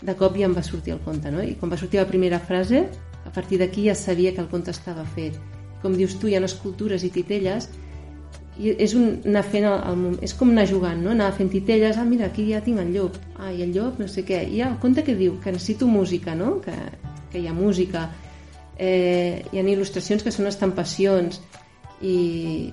[0.00, 1.44] de cop ja em va sortir el conte, no?
[1.44, 2.86] I quan va sortir la primera frase,
[3.26, 5.36] a partir d'aquí ja sabia que el conte estava fet.
[5.82, 7.68] Com dius tu, hi ha escultures i titelles,
[8.58, 11.12] i és un, anar fent el, el, és com anar jugant, no?
[11.12, 14.08] anar fent titelles, ah, mira, aquí ja tinc el llop, ah, i el llop, no
[14.08, 16.56] sé què, i el conte que diu, que necessito música, no?
[16.64, 16.74] que,
[17.32, 18.08] que hi ha música,
[18.78, 21.40] eh, hi ha il·lustracions que són estampacions,
[22.00, 22.72] i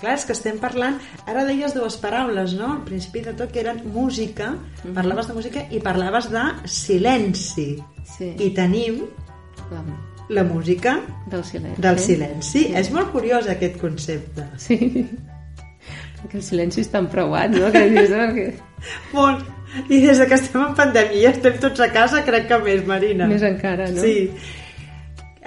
[0.00, 0.96] Clar, és que estem parlant...
[1.28, 2.70] Ara deies dues paraules, no?
[2.78, 4.54] Al principi de tot, que eren música,
[4.96, 7.74] parlaves de música i parlaves de silenci.
[8.16, 9.02] sí, I tenim
[10.30, 11.82] la música del silenci.
[11.82, 12.64] del silenci.
[12.78, 14.46] És molt curiós aquest concepte.
[14.62, 14.78] Sí,
[16.20, 17.72] perquè el silenci és tan preuat, no?
[17.74, 18.46] Que dius, oh, que...
[19.16, 19.48] Molt.
[19.90, 23.28] I des que estem en pandèmia i estem tots a casa, crec que més, Marina.
[23.30, 24.02] Més encara, no?
[24.02, 24.30] Sí.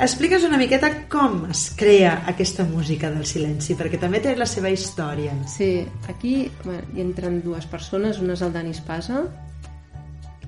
[0.04, 4.72] Explica'ns una miqueta com es crea aquesta música del silenci, perquè també té la seva
[4.74, 5.36] història.
[5.48, 9.22] Sí, aquí bueno, hi entren dues persones, una és el Dani Espasa,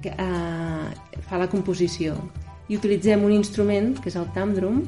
[0.02, 2.17] que eh, fa la composició,
[2.69, 4.84] i utilitzem un instrument, que és el tàmdrum,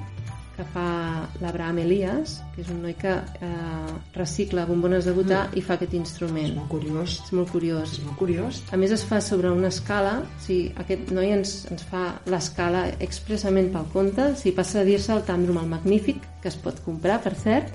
[0.58, 5.62] que fa l'Abraham Elias, que és un noi que eh, recicla bombones de butà i
[5.62, 6.56] fa aquest És instrument.
[6.56, 7.20] molt curiós.
[7.28, 7.92] És molt curiós.
[7.94, 8.64] És molt curiós.
[8.74, 12.88] A més es fa sobre una escala, o sigui, aquest noi ens, ens fa l'escala
[13.00, 16.82] expressament pel conte, o sigui, passa a dir-se el tàndrum el magnífic, que es pot
[16.84, 17.70] comprar, per cert,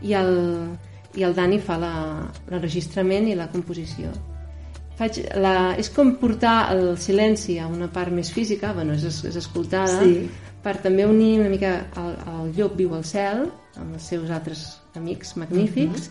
[0.00, 0.32] i el,
[1.16, 4.08] i el Dani fa la- l'enregistrament i la composició.
[4.98, 9.36] Faig la, és com portar el silenci a una part més física, bueno, és, és
[9.36, 10.28] escoltada, Sí.
[10.62, 14.80] per també unir una mica el, el llop viu al cel, amb els seus altres
[14.94, 16.10] amics magnífics,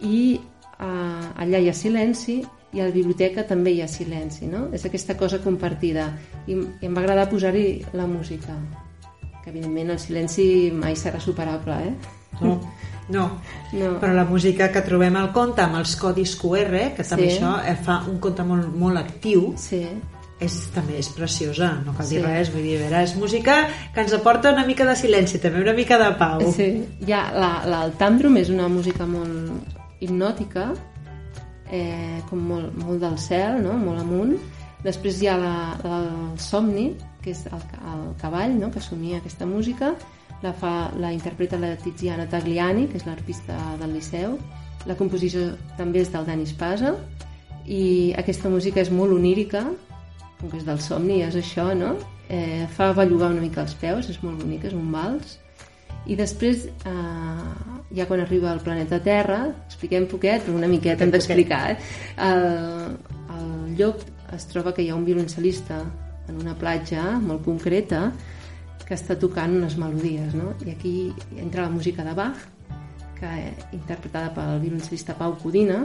[0.00, 0.38] i
[0.78, 2.38] uh, allà hi ha silenci
[2.72, 4.68] i a la biblioteca també hi ha silenci, no?
[4.72, 6.06] És aquesta cosa compartida.
[6.46, 8.54] I, i em va agradar posar-hi la música,
[9.44, 11.92] que evidentment el silenci mai serà superable, eh?
[12.40, 12.54] No,
[13.08, 13.40] no.
[13.72, 13.90] No.
[14.00, 17.38] Però la música que trobem al conte amb els codis QR, que també Sí.
[17.38, 19.86] això eh, fa un conte molt, molt actiu, Sí,
[20.40, 22.26] és, també és preciosa, no cal dir Sí.
[22.26, 25.60] res, vull dir, a veure, és música que ens aporta una mica de silenci, també
[25.60, 26.52] una mica de pau.
[26.52, 30.72] Sí, ja, la, la, el tàndrum és una música molt hipnòtica,
[31.70, 33.74] eh, com molt, molt del cel, no?
[33.74, 34.36] molt amunt.
[34.82, 35.98] Després hi ha la, la,
[36.32, 37.62] el somni, que és el,
[37.92, 38.70] el cavall, no?
[38.70, 39.94] que somia aquesta música.
[40.42, 44.36] La, fa, la interpreta la Tiziana Tagliani, que és l'arpista del Liceu.
[44.90, 46.96] La composició també és del Dani Espasa.
[47.70, 49.62] I aquesta música és molt onírica,
[50.40, 51.94] com que és del somni, és això, no?
[52.26, 55.38] Eh, fa bellugar una mica els peus, és molt bonic, és un vals.
[56.10, 57.48] I després, eh,
[57.94, 61.76] ja quan arriba al planeta Terra, expliquem poquet, però una miqueta hem d'explicar, eh?
[62.26, 62.96] El,
[63.36, 64.02] el llop
[64.34, 65.78] es troba que hi ha un violoncel·lista
[66.28, 68.08] en una platja molt concreta
[68.86, 70.52] que està tocant unes melodies, no?
[70.66, 70.94] I aquí
[71.38, 72.40] entra la música de Bach,
[73.18, 73.32] que
[73.76, 75.82] interpretada pel violoncel·lista Pau Codina.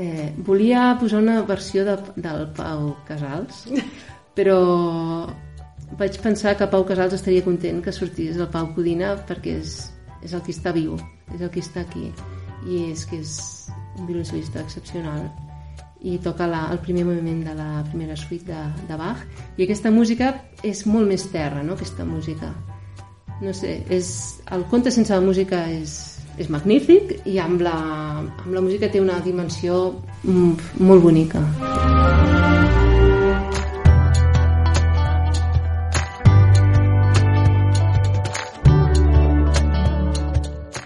[0.00, 3.66] Eh, volia posar una versió de, del Pau Casals,
[4.36, 4.58] però
[6.00, 9.76] vaig pensar que Pau Casals estaria content que sortís el Pau Codina perquè és,
[10.22, 10.96] és el que està viu,
[11.34, 12.10] és el que està aquí
[12.68, 13.36] i és que és
[13.98, 15.28] un violoncel·lista excepcional
[16.02, 19.20] i toca la, el primer moviment de la primera suite de, de Bach
[19.56, 20.32] i aquesta música
[20.64, 21.76] és molt més terra, no?
[21.76, 22.52] aquesta música
[23.40, 25.96] no sé, és, el conte sense la música és,
[26.40, 27.76] és magnífic i amb la,
[28.20, 29.80] amb la música té una dimensió
[30.24, 31.44] mm, molt bonica.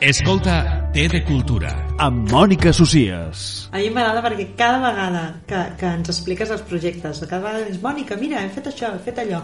[0.04, 1.72] Escolta Té de Cultura.
[1.98, 3.40] Amb Mònica Socies.
[3.74, 7.80] A mi m'agrada perquè cada vegada que, que ens expliques els projectes, cada vegada dius,
[7.82, 9.40] Mònica, mira, hem fet això, hem fet allò.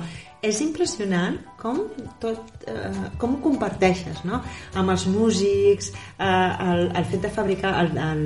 [0.47, 1.81] És impressionant com
[2.23, 4.39] tot, eh, com ho comparteixes, no?
[4.79, 6.31] Amb els músics, eh,
[6.69, 8.25] el, el fet de fabricar el, el,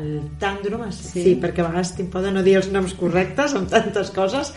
[0.00, 1.12] el tàndrom, sí.
[1.18, 4.54] sí, perquè a vegades de no dir els noms correctes amb tantes coses,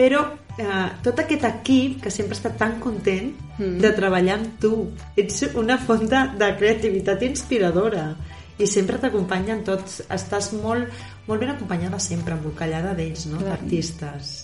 [0.00, 0.24] però
[0.58, 3.76] eh, tot aquest equip que sempre està tan content mm.
[3.82, 4.72] de treballar amb tu.
[5.18, 8.08] Ets una font de, de creativitat inspiradora
[8.56, 10.00] i sempre t'acompanyen tots.
[10.12, 10.90] Estàs molt,
[11.28, 13.42] molt ben acompanyada sempre, embolcallada d'ells, no?
[13.44, 14.34] d'artistes.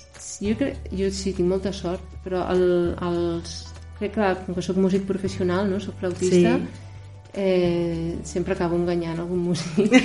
[0.43, 2.65] Jo, crec, jo sí, tinc molta sort, però el,
[3.09, 3.59] els,
[3.99, 5.81] crec que com que soc músic professional, no?
[5.81, 6.89] soc flautista, sí.
[7.35, 9.97] eh, sempre acabo enganyant algun músic.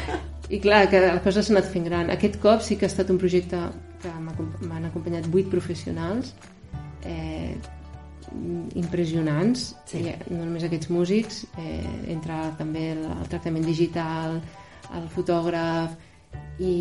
[0.50, 2.08] I clar, que la cosa s'ha anat fent gran.
[2.10, 3.60] Aquest cop sí que ha estat un projecte
[4.66, 6.32] m'han acompanyat vuit professionals
[7.04, 7.54] eh,
[8.78, 10.04] impressionants sí.
[10.04, 14.38] I, no només aquests músics eh, entra també el, el tractament digital
[14.96, 15.96] el fotògraf
[16.60, 16.74] i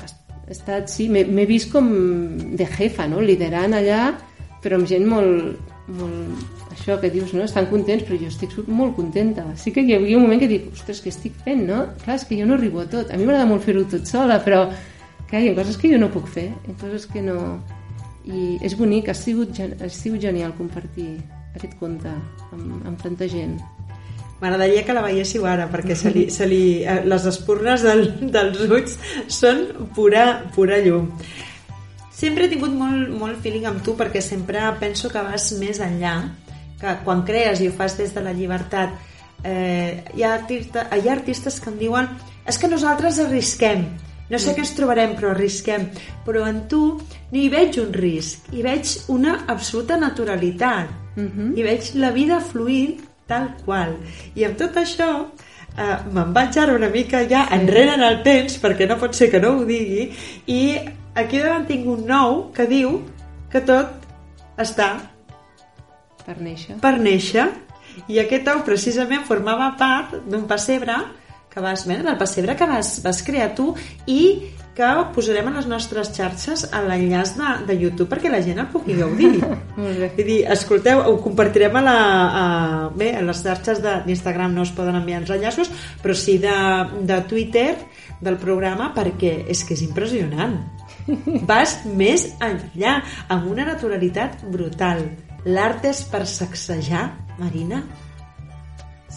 [0.00, 0.08] ha
[0.50, 1.88] estat, sí, m'he vist com
[2.56, 3.20] de jefa, no?
[3.22, 4.02] liderant allà
[4.62, 7.44] però amb gent molt, molt això que dius, no?
[7.46, 9.44] Estan contents, però jo estic molt contenta.
[9.60, 11.84] Sí que hi havia un moment que dic, ostres, què estic fent, no?
[12.02, 13.10] Clar, és que jo no arribo a tot.
[13.10, 14.64] A mi m'agrada molt fer-ho tot sola, però
[15.30, 17.40] que hi ha coses que jo no puc fer, hi ha coses que no...
[18.26, 21.12] I és bonic, ha sigut, ha sigut genial compartir
[21.54, 23.54] aquest conte amb, amb tanta gent.
[24.40, 28.02] M'agradaria que la veiéssiu ara, perquè se li, se li, eh, les espurnes del,
[28.34, 28.96] dels ulls
[29.30, 29.62] són
[29.94, 30.24] pura,
[30.56, 31.06] pura llum.
[32.16, 36.16] Sempre he tingut molt, molt feeling amb tu perquè sempre penso que vas més enllà,
[36.80, 38.92] que quan crees i ho fas des de la llibertat
[39.44, 42.08] eh, hi, ha artista, hi ha artistes que em diuen
[42.46, 43.86] és que nosaltres arrisquem
[44.30, 45.88] no sé què ens trobarem, però arrisquem.
[46.26, 50.90] Però en tu no hi veig un risc, hi veig una absoluta naturalitat.
[51.16, 51.32] Uh mhm.
[51.36, 51.58] -huh.
[51.58, 53.96] I veig la vida fluir tal qual.
[54.34, 55.26] I amb tot això
[55.78, 59.30] eh, me'n vaig ara una mica ja enrere en el temps, perquè no pot ser
[59.30, 60.12] que no ho digui,
[60.46, 60.78] i
[61.14, 63.02] aquí davant tinc un nou que diu
[63.50, 63.86] que tot
[64.56, 65.16] està
[66.26, 66.80] per néixer.
[66.82, 67.46] Per néixer.
[68.10, 70.96] I aquest ou precisament formava part d'un pessebre
[71.56, 73.70] que vas veure, del pessebre que vas, vas crear tu
[74.04, 78.60] i que posarem a les nostres xarxes a l'enllaç de, de YouTube perquè la gent
[78.60, 79.38] el pugui gaudir.
[79.78, 82.44] Vull dir, escolteu, ho compartirem a, la, a,
[82.92, 85.72] bé, a les xarxes d'Instagram no es poden enviar els enllaços,
[86.04, 86.56] però sí de,
[87.08, 87.70] de Twitter
[88.20, 90.58] del programa perquè és que és impressionant.
[91.48, 92.98] Vas més enllà,
[93.32, 95.06] amb una naturalitat brutal.
[95.48, 97.80] L'art és per sacsejar, Marina,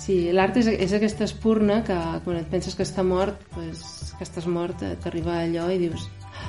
[0.10, 1.96] Sí, l'art és, és aquesta espurna que
[2.26, 3.84] quan et penses que està mort, pues,
[4.18, 6.48] que estàs mort, t'arriba allò i dius ah,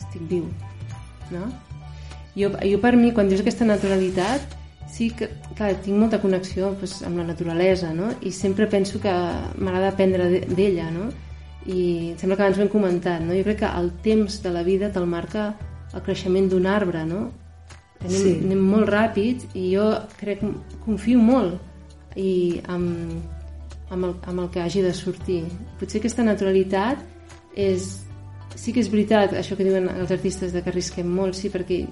[0.00, 0.48] estic viu,
[1.30, 1.44] no?
[2.34, 4.56] Jo, jo per mi, quan dius aquesta naturalitat,
[4.90, 8.10] sí que, clar, tinc molta connexió pues, amb la naturalesa, no?
[8.18, 11.06] I sempre penso que m'agrada aprendre d'ella, no?
[11.70, 13.38] I sembla que abans ho hem comentat, no?
[13.38, 15.52] Jo crec que el temps de la vida te'l marca
[15.94, 17.28] el creixement d'un arbre, no?
[18.02, 18.36] Anem, sí.
[18.42, 19.86] anem molt ràpid i jo
[20.18, 20.42] crec,
[20.82, 21.67] confio molt
[22.18, 22.32] i
[22.66, 23.14] amb,
[23.90, 25.44] amb, el, amb el que hagi de sortir.
[25.80, 27.04] Potser aquesta naturalitat
[27.54, 27.94] és...
[28.58, 31.82] Sí que és veritat això que diuen els artistes de que arrisquem molt, sí, perquè,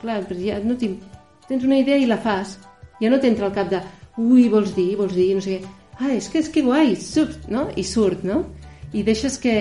[0.00, 1.04] clar, ja no tinc,
[1.46, 2.56] tens una idea i la fas.
[2.98, 3.78] Ja no t'entra al cap de,
[4.18, 5.74] ui, vols dir, vols dir, no sé què.
[6.00, 7.66] Ah, és que és que guai, surt, no?
[7.76, 8.40] I surt, no?
[8.96, 9.54] I deixes que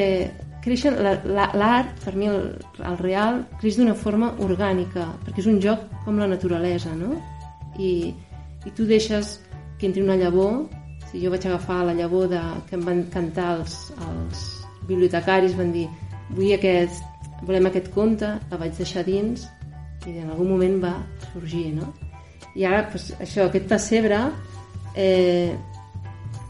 [0.64, 0.96] creixen...
[1.36, 2.56] L'art, per mi, el,
[2.88, 7.20] el real, creix d'una forma orgànica, perquè és un joc com la naturalesa, no?
[7.78, 7.92] I,
[8.66, 9.38] i tu deixes
[9.80, 10.66] que entri una llavor,
[11.12, 14.44] si jo vaig agafar la llavor de, que em van cantar els, els
[14.90, 15.88] bibliotecaris, van dir
[16.36, 17.00] vull aquest,
[17.48, 19.48] volem aquest conte, la vaig deixar dins
[20.08, 20.94] i en algun moment va
[21.32, 21.90] sorgir, no?
[22.56, 24.20] I ara, pues, això, aquest pessebre,
[24.96, 25.52] eh,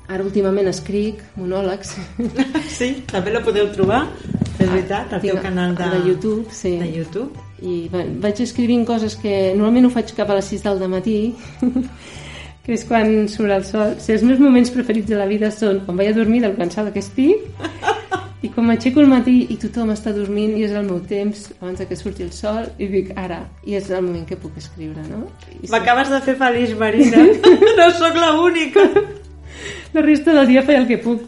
[0.10, 1.96] ara últimament escric monòlegs.
[2.80, 4.06] Sí, també la podeu trobar.
[4.60, 6.78] És veritat, el teu canal de, de YouTube, sí.
[6.80, 7.32] de YouTube.
[7.64, 11.18] I va- vaig escrivint coses que normalment ho faig cap a les 6 del matí,
[12.70, 13.96] que és quan surt el sol.
[13.98, 16.94] Sigui, els meus moments preferits de la vida són quan vaig a dormir del cansada
[16.94, 17.48] que estic
[18.46, 21.82] i quan m'aixeco al matí i tothom està dormint i és el meu temps abans
[21.82, 25.02] de que surti el sol i dic ara, i és el moment que puc escriure,
[25.10, 25.26] no?
[25.50, 27.26] I sí, M'acabes de fer feliç, Marina.
[27.82, 28.86] no sóc l'única.
[29.98, 31.26] la resta del dia faig el que puc.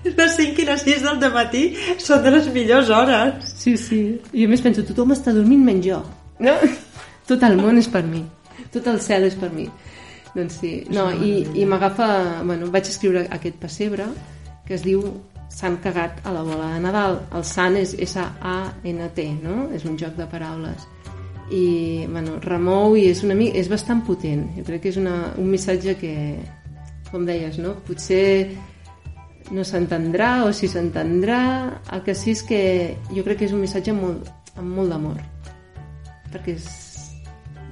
[0.00, 1.66] Les 5 i les 6 del matí
[1.98, 3.54] són de les millors hores.
[3.58, 4.04] Sí, sí.
[4.32, 6.04] I a més penso, tothom està dormint menys jo.
[6.38, 6.54] No?
[7.26, 8.22] Tot el món és per mi.
[8.72, 9.66] Tot el cel és per mi.
[10.34, 10.72] Doncs sí.
[10.94, 12.42] No, i, i m'agafa...
[12.46, 14.06] Bueno, vaig escriure aquest pessebre
[14.66, 15.02] que es diu
[15.50, 17.16] S'han cagat a la bola de Nadal.
[17.34, 19.64] El sant és S-A-N-T, no?
[19.74, 20.84] És un joc de paraules.
[21.50, 24.44] I, bueno, remou i és, una, mi- és bastant potent.
[24.54, 26.12] Jo crec que és una, un missatge que,
[27.10, 27.74] com deies, no?
[27.82, 28.52] Potser
[29.50, 31.40] no s'entendrà o si s'entendrà
[31.90, 32.60] el que sí és que
[33.10, 35.18] jo crec que és un missatge molt, amb molt d'amor
[36.30, 36.68] perquè és,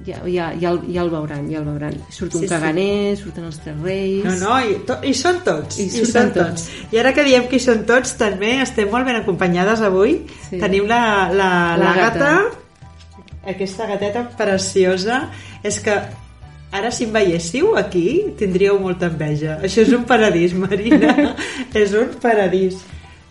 [0.09, 1.95] ja, ja, ja, el, ja el veuran ja el veuran.
[2.09, 2.47] surt un Sí, sí.
[2.47, 5.79] sí, caganer surten els tres reis No, no, i, to, i són tots.
[5.79, 6.67] I I, són tots.
[6.91, 10.19] I ara que diem que hi són tots, també estem molt ben acompanyades avui.
[10.49, 10.57] Sí.
[10.61, 12.31] Tenim la, la, la, L'Àgata.
[12.33, 15.23] gata, aquesta gateta preciosa.
[15.63, 15.95] És que
[16.71, 18.05] ara si em veiéssiu aquí
[18.37, 19.57] tindríeu molta enveja.
[19.65, 21.35] Això és un paradís, Marina.
[21.73, 22.77] és un paradís.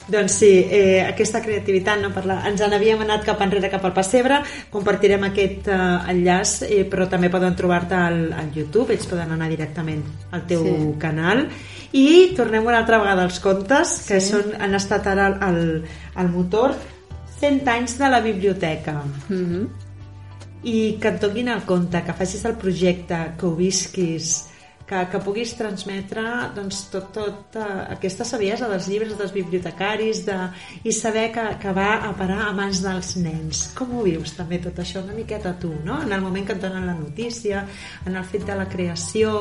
[0.08, 2.38] Doncs sí, eh, aquesta creativitat, no parla...
[2.48, 4.38] ens n'havíem anat cap enrere, cap al pessebre,
[4.72, 9.50] compartirem aquest eh, enllaç, eh, però també poden trobar-te al, al YouTube, ells poden anar
[9.52, 10.00] directament
[10.32, 10.76] al teu Sí.
[10.98, 11.44] canal.
[11.92, 14.32] I tornem una altra vegada als contes, que Sí.
[14.32, 15.84] són, han estat ara el,
[16.16, 16.74] el motor
[17.38, 19.68] 100 anys de la biblioteca mm -hmm.
[20.64, 24.48] i que et donin el compte, que facis el projecte, que ho visquis,
[24.88, 26.24] que, que puguis transmetre
[26.56, 30.36] doncs, tot, tot uh, aquesta saviesa dels llibres dels bibliotecaris de,
[30.88, 33.66] i saber que, que va a parar a mans dels nens.
[33.78, 36.00] Com ho vius també tot això una miqueta tu, no?
[36.04, 37.66] En el moment que et donen la notícia,
[38.06, 39.34] en el fet de la creació...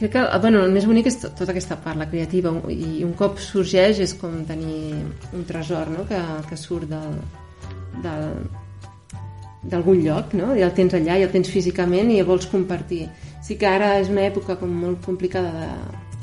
[0.00, 3.12] crec que bueno, el més bonic és tot, tota aquesta part, la creativa i un
[3.18, 4.96] cop sorgeix és com tenir
[5.36, 6.06] un tresor no?
[6.08, 7.18] que, que surt del,
[8.00, 8.30] del,
[9.62, 10.54] d'algun lloc, no?
[10.56, 13.06] I el tens allà, i el tens físicament i el vols compartir.
[13.42, 15.68] Sí que ara és una època com molt complicada de,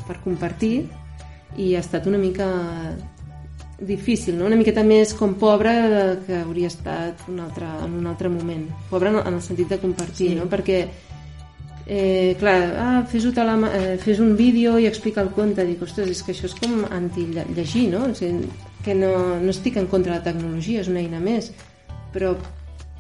[0.08, 0.88] per compartir
[1.58, 2.48] i ha estat una mica
[3.80, 4.48] difícil, no?
[4.50, 5.74] una miqueta més com pobre
[6.26, 8.66] que hauria estat un altre, en un altre moment.
[8.90, 10.36] Pobre en el sentit de compartir, Sí.
[10.36, 10.48] no?
[10.50, 10.88] perquè
[11.88, 16.10] eh, clar, ah, fes, la, eh, fes un vídeo i explica el conte dic, ostres,
[16.10, 18.10] és que això és com anti-llegir no?
[18.12, 18.50] O sigui,
[18.84, 21.52] que no, no estic en contra de la tecnologia, és una eina més
[22.14, 22.36] però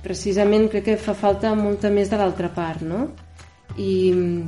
[0.04, 3.10] precisament crec que fa falta molta més de l'altra part no?
[3.78, 4.44] I,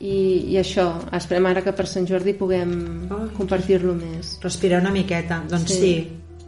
[0.00, 0.14] i,
[0.52, 0.84] i això
[1.18, 2.72] esperem ara que per Sant Jordi puguem
[3.10, 5.40] Ai, compartir-lo més Respirar una miqueta.
[5.50, 5.92] Doncs sí, Sí.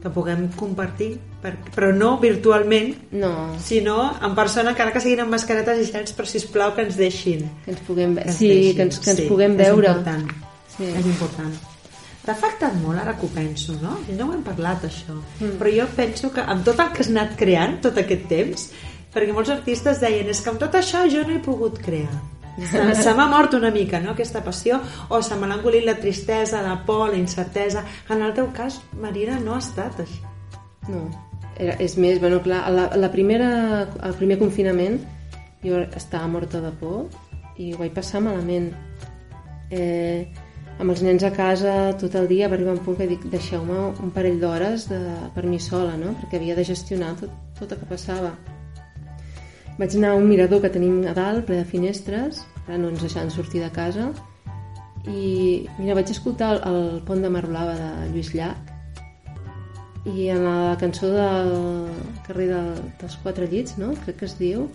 [0.01, 1.11] que puguem compartir,
[1.43, 6.15] per, però no virtualment, no, sinó en persona, encara que siguin amb mascaretes i xats,
[6.17, 7.43] però sisplau que ens deixin.
[7.67, 8.77] que ens puguem, Que ens sí, deixin.
[8.77, 10.31] que ens, que ens Sí, puguem és veure important.
[10.79, 10.85] Sí.
[10.85, 11.53] És important.
[12.25, 13.99] T'ha afectat molt ara que ho penso, no?
[14.17, 15.19] No ho hem parlat, això.
[15.41, 15.59] Mm.
[15.61, 18.71] Però jo penso que amb tot el que has anat creant tot aquest temps,
[19.15, 22.13] perquè molts artistes deien és que amb tot això jo no he pogut crear.
[22.61, 26.61] Se, m'ha mort una mica, no?, aquesta passió, o se me l'ha engolit la tristesa,
[26.63, 27.85] la por, la incertesa.
[28.11, 30.21] En el teu cas, Marina, no ha estat així.
[30.91, 31.07] No,
[31.57, 35.01] era, és més, bueno, clar, la, la primera, el primer confinament
[35.65, 37.09] jo estava morta de por
[37.61, 38.71] i ho vaig passar malament.
[39.71, 40.27] Eh,
[40.81, 43.77] amb els nens a casa tot el dia va arribar un punt que dic deixeu-me
[44.01, 45.01] un parell d'hores de,
[45.35, 46.15] per mi sola, no?
[46.23, 48.33] perquè havia de gestionar tot, tot el que passava.
[49.81, 53.01] Vaig anar a un mirador que tenim a dalt, ple de finestres, ara no ens
[53.01, 54.11] deixaven sortir de casa,
[55.09, 55.23] i
[55.79, 58.75] mira, vaig escoltar el, el pont de Marblava de Lluís Llach,
[60.05, 61.55] i en la cançó del
[62.27, 62.69] carrer del,
[63.01, 63.95] dels Quatre Llits, no?
[64.03, 64.67] crec que es diu,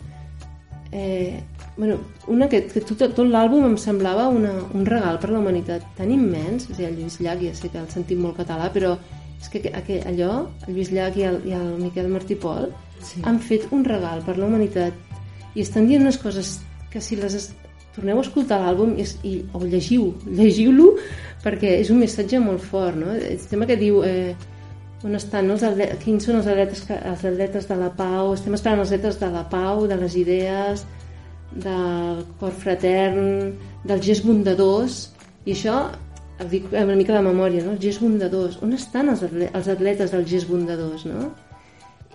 [0.89, 1.37] eh,
[1.77, 5.85] bueno, una que, que tot, tot l'àlbum em semblava una, un regal per la humanitat
[5.99, 8.95] tan immens, o sigui, el Lluís Llach ja sé que el sentim molt català, però
[9.37, 13.21] és que, que allò, el Lluís Llach i el, i el Miquel Martí Pol Sí.
[13.23, 14.93] han fet un regal per la humanitat
[15.55, 16.59] i estan dient unes coses
[16.91, 17.51] que si les es...
[17.95, 20.97] torneu a escoltar l'àlbum i, i, o llegiu, llegiu-lo
[21.43, 23.13] perquè és un missatge molt fort no?
[23.15, 24.33] el tema que diu eh,
[25.05, 28.57] on estan els atletes, quins són els atletes, que- els atletes de la pau estem
[28.57, 30.83] esperant els atletes de la pau de les idees
[31.53, 33.53] del cor fratern
[33.87, 35.05] dels gest bondadors
[35.45, 35.77] i això
[36.41, 37.77] ho dic una mica de memòria no?
[37.77, 41.29] els gest bondadors, on estan els atletes dels gest bondadors no?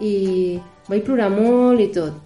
[0.00, 2.18] I vaig plorar molt i tot.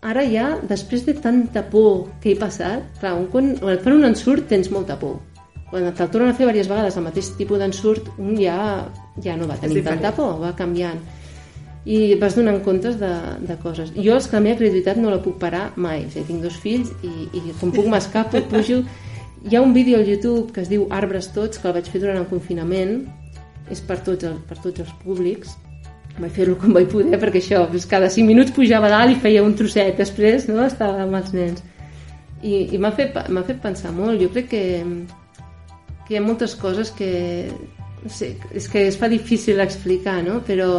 [0.00, 3.98] Ara ja, després de tanta por que he passat, clar, un, quan, quan et fan
[3.98, 5.18] un ensurt tens molta por.
[5.70, 8.88] quan te'l tornen a fer diverses vegades el mateix tipus d'ensurt, un ja,
[9.22, 10.98] ja no va tenir tanta por, va canviant
[11.88, 13.10] i vas donant comptes de,
[13.46, 13.92] de coses.
[13.96, 16.04] Jo és que la meva creativitat no la puc parar mai.
[16.04, 18.82] O sigui, tinc dos fills i, i com puc m'escapo, pujo...
[19.40, 22.02] Hi ha un vídeo al YouTube que es diu Arbres Tots, que el vaig fer
[22.02, 23.06] durant el confinament.
[23.72, 25.54] És per tots, els, per tots els públics.
[26.20, 29.44] Vaig fer-ho com vaig poder, perquè això, doncs cada 5 minuts pujava dalt i feia
[29.46, 29.96] un trosset.
[29.98, 31.64] Després no, estava amb els nens.
[32.42, 33.16] I, i m'ha fet,
[33.46, 34.20] fet pensar molt.
[34.20, 34.64] Jo crec que,
[36.06, 37.10] que hi ha moltes coses que...
[38.00, 40.38] No sé, és que es fa difícil explicar, no?
[40.46, 40.70] Però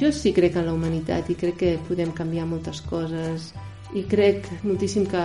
[0.00, 3.50] jo sí crec en la humanitat i crec que podem canviar moltes coses
[3.94, 5.22] i crec moltíssim que,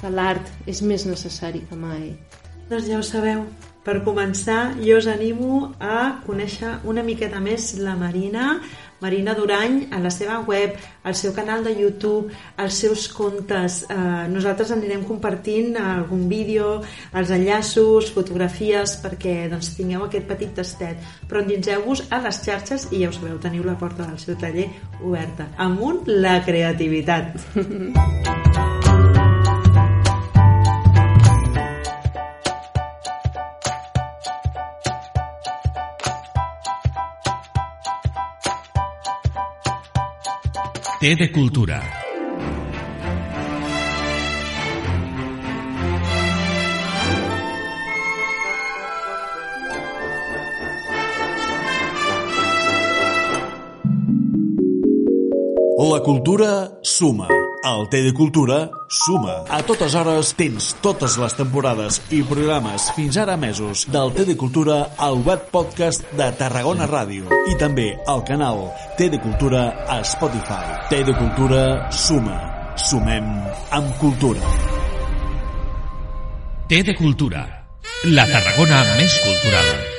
[0.00, 2.12] que l'art és més necessari que mai.
[2.68, 3.44] Doncs ja ho sabeu,
[3.84, 8.58] per començar, jo us animo a conèixer una miqueta més la Marina,
[9.04, 13.82] Marina Durany, a la seva web, al seu canal de YouTube, als seus contes.
[13.90, 13.98] Eh,
[14.32, 16.78] nosaltres anirem compartint algun vídeo,
[17.12, 21.04] els enllaços, fotografies, perquè doncs, tingueu aquest petit tastet.
[21.28, 24.70] Però endinseu-vos a les xarxes i ja ho sabeu, teniu la porta del seu taller
[25.02, 25.50] oberta.
[25.68, 27.36] Amunt la creativitat.
[41.04, 41.82] De cultura.
[55.76, 57.43] La cultura suma.
[57.64, 58.56] El Té de Cultura
[58.92, 59.38] suma.
[59.48, 64.34] A totes hores tens totes les temporades i programes fins ara mesos del Té de
[64.36, 68.66] Cultura al web podcast de Tarragona Ràdio i també al canal
[69.00, 70.76] Té de Cultura a Spotify.
[70.92, 71.64] Té de Cultura
[72.04, 72.36] suma.
[72.76, 73.32] Sumem
[73.72, 74.54] amb cultura.
[76.68, 77.48] Té de Cultura.
[78.12, 79.93] La Tarragona més cultural.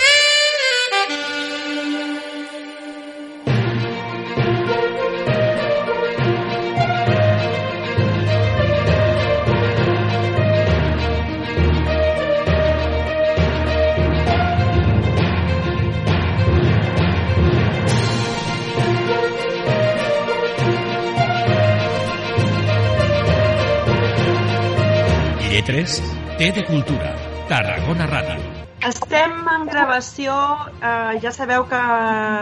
[25.86, 26.02] Lletres,
[26.40, 27.12] Té de Cultura,
[27.50, 28.42] Tarragona Ràdio.
[28.88, 30.34] Estem en gravació,
[30.82, 31.82] eh, ja sabeu que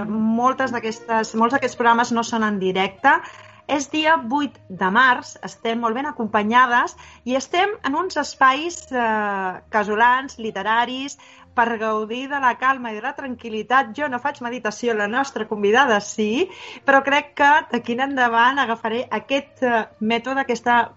[0.08, 3.20] moltes molts d'aquests programes no són en directe.
[3.68, 9.60] És dia 8 de març, estem molt ben acompanyades i estem en uns espais eh,
[9.70, 11.18] casolans, literaris,
[11.54, 13.94] per gaudir de la calma i de la tranquil·litat.
[13.96, 16.50] Jo no faig meditació, la nostra convidada sí,
[16.86, 20.94] però crec que d'aquí en endavant agafaré aquest eh, mètode, aquesta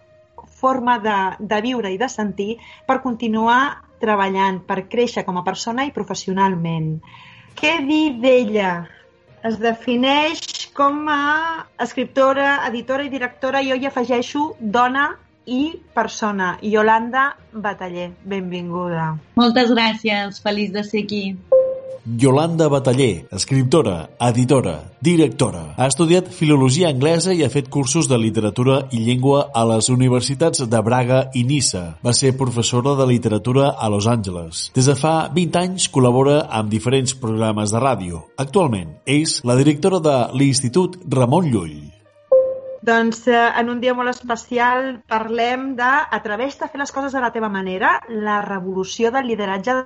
[0.66, 2.56] forma de, de viure i de sentir
[2.86, 3.62] per continuar
[4.02, 6.96] treballant, per créixer com a persona i professionalment.
[7.56, 8.72] Què dir d'ella?
[9.46, 10.42] Es defineix
[10.76, 15.08] com a escriptora, editora i directora, jo hi afegeixo dona
[15.46, 15.60] i
[15.94, 16.56] persona.
[16.62, 19.12] Yolanda Bataller, benvinguda.
[19.40, 21.22] Moltes gràcies, feliç de ser aquí.
[22.06, 25.74] Yolanda Bataller, escriptora, editora, directora.
[25.74, 30.62] Ha estudiat filologia anglesa i ha fet cursos de literatura i llengua a les universitats
[30.70, 31.96] de Braga i Nissa.
[32.06, 34.68] Va ser professora de literatura a Los Angeles.
[34.76, 38.22] Des de fa 20 anys col·labora amb diferents programes de ràdio.
[38.38, 41.76] Actualment és la directora de l'Institut Ramon Llull.
[42.86, 47.18] Doncs eh, en un dia molt especial parlem de A través de fer les coses
[47.18, 49.80] de la teva manera, la revolució del lideratge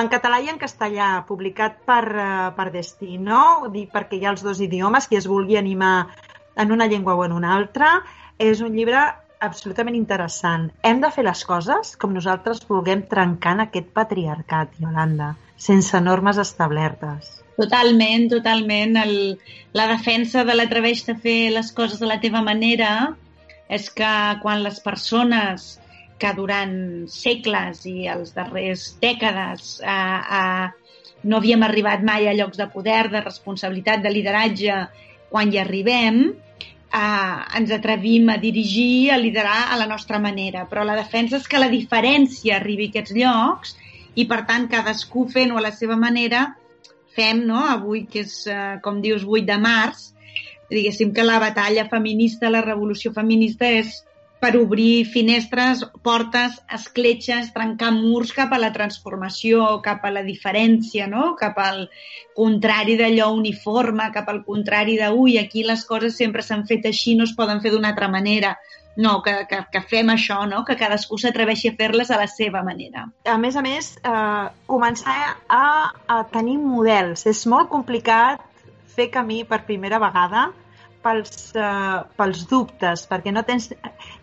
[0.00, 3.40] en català i en castellà, publicat per, uh, per Destino,
[3.72, 6.10] dic perquè hi ha els dos idiomes, qui es vulgui animar
[6.56, 7.98] en una llengua o en una altra.
[8.40, 9.02] És un llibre
[9.40, 10.68] absolutament interessant.
[10.84, 17.38] Hem de fer les coses com nosaltres vulguem trencant aquest patriarcat, Yolanda, sense normes establertes.
[17.60, 18.96] Totalment, totalment.
[19.00, 19.16] El,
[19.76, 22.92] la defensa de l'atreveix de fer les coses de la teva manera
[23.68, 25.74] és que quan les persones
[26.20, 26.74] que durant
[27.08, 30.68] segles i els darrers dècades eh, eh,
[31.24, 34.76] no havíem arribat mai a llocs de poder, de responsabilitat, de lideratge,
[35.32, 36.20] quan hi arribem,
[36.92, 40.66] eh, ens atrevim a dirigir, a liderar a la nostra manera.
[40.68, 43.76] Però la defensa és que la diferència arribi a aquests llocs
[44.14, 46.48] i, per tant, cadascú fent-ho a la seva manera,
[47.16, 47.64] fem, no?
[47.64, 50.10] avui, que és, eh, com dius, 8 de març,
[50.70, 54.02] diguéssim que la batalla feminista, la revolució feminista és
[54.40, 61.06] per obrir finestres, portes, escletxes, trencar murs cap a la transformació, cap a la diferència,
[61.12, 61.34] no?
[61.38, 61.84] cap al
[62.36, 67.14] contrari d'allò uniforme, cap al contrari de ui, aquí les coses sempre s'han fet així,
[67.18, 68.56] no es poden fer d'una altra manera.
[69.00, 70.64] No, que, que, que fem això, no?
[70.66, 73.06] que cadascú s'atreveixi a fer-les a la seva manera.
[73.28, 75.64] A més a més, eh, començar a,
[76.08, 77.22] a tenir models.
[77.30, 78.42] És molt complicat
[78.90, 80.48] fer camí per primera vegada
[81.04, 83.70] pels, uh, pels dubtes, perquè no tens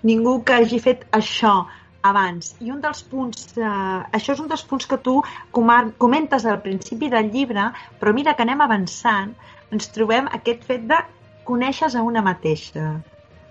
[0.07, 1.53] ningú que hagi fet això
[2.07, 2.53] abans.
[2.63, 5.19] I un dels punts, uh, això és un dels punts que tu
[5.51, 9.33] comentes al principi del llibre, però mira que anem avançant,
[9.71, 10.99] ens trobem aquest fet de
[11.47, 12.93] conèixer a una mateixa.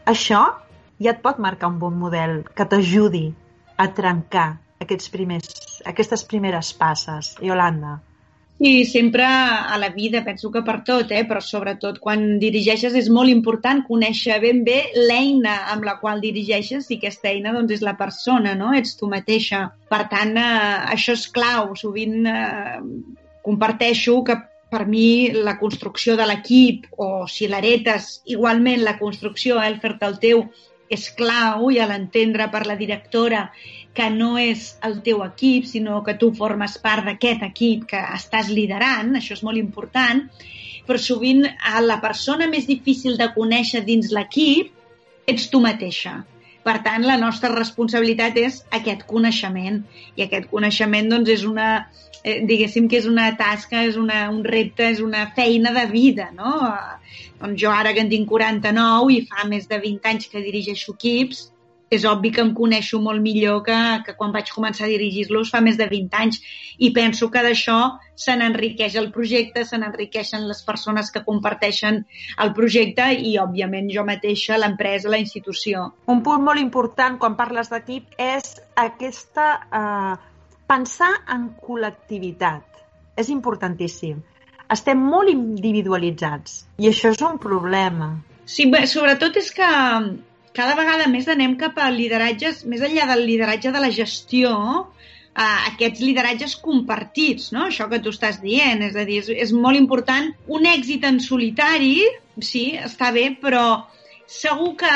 [0.07, 0.43] Això
[1.03, 3.27] ja et pot marcar un bon model que t'ajudi
[3.77, 4.49] a trencar
[4.81, 7.35] aquests primers, aquestes primeres passes.
[7.43, 7.99] Yolanda.
[8.59, 11.27] Sí, sempre a la vida, penso que per tot, eh?
[11.29, 16.89] però sobretot quan dirigeixes és molt important conèixer ben bé l'eina amb la qual dirigeixes
[16.89, 18.73] i aquesta eina doncs, és la persona, no?
[18.73, 19.67] ets tu mateixa.
[19.93, 21.75] Per tant, eh, això és clau.
[21.77, 22.81] Sovint eh,
[23.45, 24.39] comparteixo que
[24.73, 30.09] per mi la construcció de l'equip o si l'heretes igualment la construcció, eh, el fer-te
[30.09, 30.47] el teu,
[30.89, 33.51] és clau i a l'entendre per la directora
[33.97, 38.53] que no és el teu equip, sinó que tu formes part d'aquest equip que estàs
[38.53, 40.27] liderant, això és molt important,
[40.87, 44.73] però sovint a la persona més difícil de conèixer dins l'equip
[45.33, 46.21] ets tu mateixa.
[46.67, 49.79] Per tant, la nostra responsabilitat és aquest coneixement.
[50.19, 51.69] I aquest coneixement doncs, és una,
[52.23, 56.31] eh, diguéssim que és una tasca, és una, un repte, és una feina de vida.
[56.35, 56.57] No?
[56.67, 60.43] Eh, doncs jo ara que en tinc 49 i fa més de 20 anys que
[60.43, 61.47] dirigeixo equips,
[61.91, 63.77] és obvi que em coneixo molt millor que,
[64.07, 66.41] que quan vaig començar a dirigir-los fa més de 20 anys
[66.83, 67.79] i penso que d'això
[68.19, 72.03] se n'enriqueix el projecte, se n'enriqueixen les persones que comparteixen
[72.43, 75.91] el projecte i, òbviament, jo mateixa, l'empresa, la institució.
[76.11, 78.57] Un punt molt important quan parles d'equip és
[78.89, 79.51] aquesta...
[79.71, 80.33] Eh,
[80.67, 82.65] pensar en col·lectivitat.
[83.17, 84.19] És importantíssim.
[84.75, 88.11] Estem molt individualitzats i això és un problema.
[88.51, 89.69] Sí, bé, sobretot és que
[90.57, 94.53] cada vegada més anem cap a lideratges, més enllà del lideratge de la gestió,
[95.37, 97.67] a aquests lideratges compartits, no?
[97.69, 100.31] Això que tu estàs dient, és a dir, és, és molt important.
[100.49, 101.99] Un èxit en solitari,
[102.41, 103.67] sí, està bé, però
[104.27, 104.95] segur que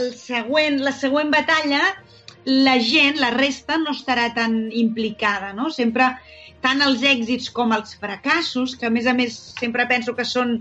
[0.00, 1.84] el següent, la següent batalla
[2.44, 5.70] la gent, la resta, no estarà tan implicada, no?
[5.72, 6.10] Sempre
[6.64, 10.58] tant els èxits com els fracassos, que a més a més sempre penso que són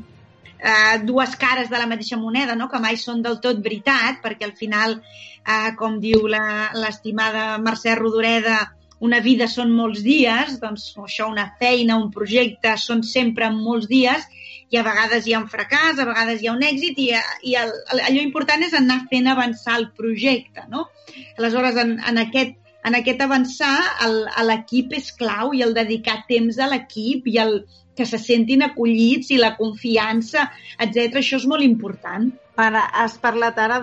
[0.63, 2.69] eh, dues cares de la mateixa moneda, no?
[2.71, 4.95] que mai són del tot veritat, perquè al final,
[5.43, 8.61] eh, com diu l'estimada Mercè Rodoreda,
[9.03, 14.23] una vida són molts dies, doncs això, una feina, un projecte, són sempre molts dies,
[14.71, 17.11] i a vegades hi ha un fracàs, a vegades hi ha un èxit, i,
[17.51, 20.63] i el, allò important és anar fent avançar el projecte.
[20.71, 20.87] No?
[21.37, 23.75] Aleshores, en, en aquest en aquest avançar
[24.47, 27.61] l'equip és clau i el dedicar temps a l'equip i el,
[27.95, 30.47] que se sentin acollits i la confiança,
[30.81, 31.19] etc.
[31.21, 32.29] Això és molt important.
[32.59, 33.79] Ara, has parlat ara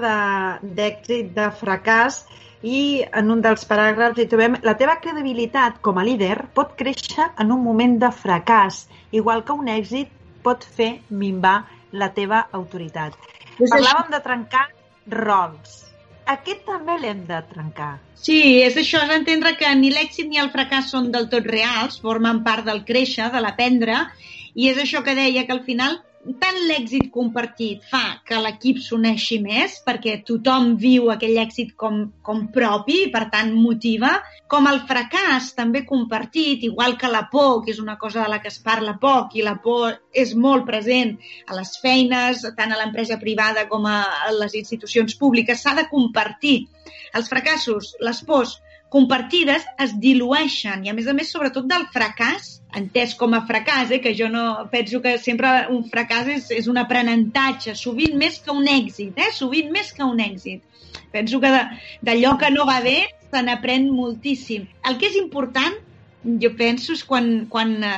[0.63, 2.25] d'èxit, de, de fracàs,
[2.63, 7.31] i en un dels paràgrafs hi trobem la teva credibilitat com a líder pot créixer
[7.41, 8.85] en un moment de fracàs,
[9.17, 10.13] igual que un èxit
[10.45, 13.17] pot fer minvar la teva autoritat.
[13.61, 14.67] Parlàvem de trencar
[15.11, 15.90] rols
[16.35, 17.93] aquest també l'hem de trencar.
[18.15, 21.99] Sí, és això, és entendre que ni l'èxit ni el fracàs són del tot reals,
[22.05, 23.97] formen part del créixer, de l'aprendre,
[24.55, 25.99] i és això que deia, que al final
[26.41, 32.43] tant l'èxit compartit fa que l'equip s'uneixi més perquè tothom viu aquell èxit com, com
[32.53, 34.11] propi i per tant motiva,
[34.51, 38.41] com el fracàs també compartit, igual que la por, que és una cosa de la
[38.45, 41.17] que es parla poc i la por és molt present
[41.49, 44.01] a les feines, tant a l'empresa privada com a
[44.37, 46.59] les institucions públiques, s'ha de compartir.
[47.17, 48.59] Els fracassos, les pors,
[48.93, 53.91] compartides es dilueixen i a més a més sobretot del fracàs entès com a fracàs,
[53.91, 58.39] eh, que jo no penso que sempre un fracàs és, és un aprenentatge, sovint més
[58.45, 60.63] que un èxit, eh, sovint més que un èxit.
[61.11, 61.51] Penso que
[62.07, 62.99] d'allò que no va bé
[63.31, 64.67] se n'aprèn moltíssim.
[64.87, 65.77] El que és important,
[66.43, 67.95] jo penso, és quan, quan eh,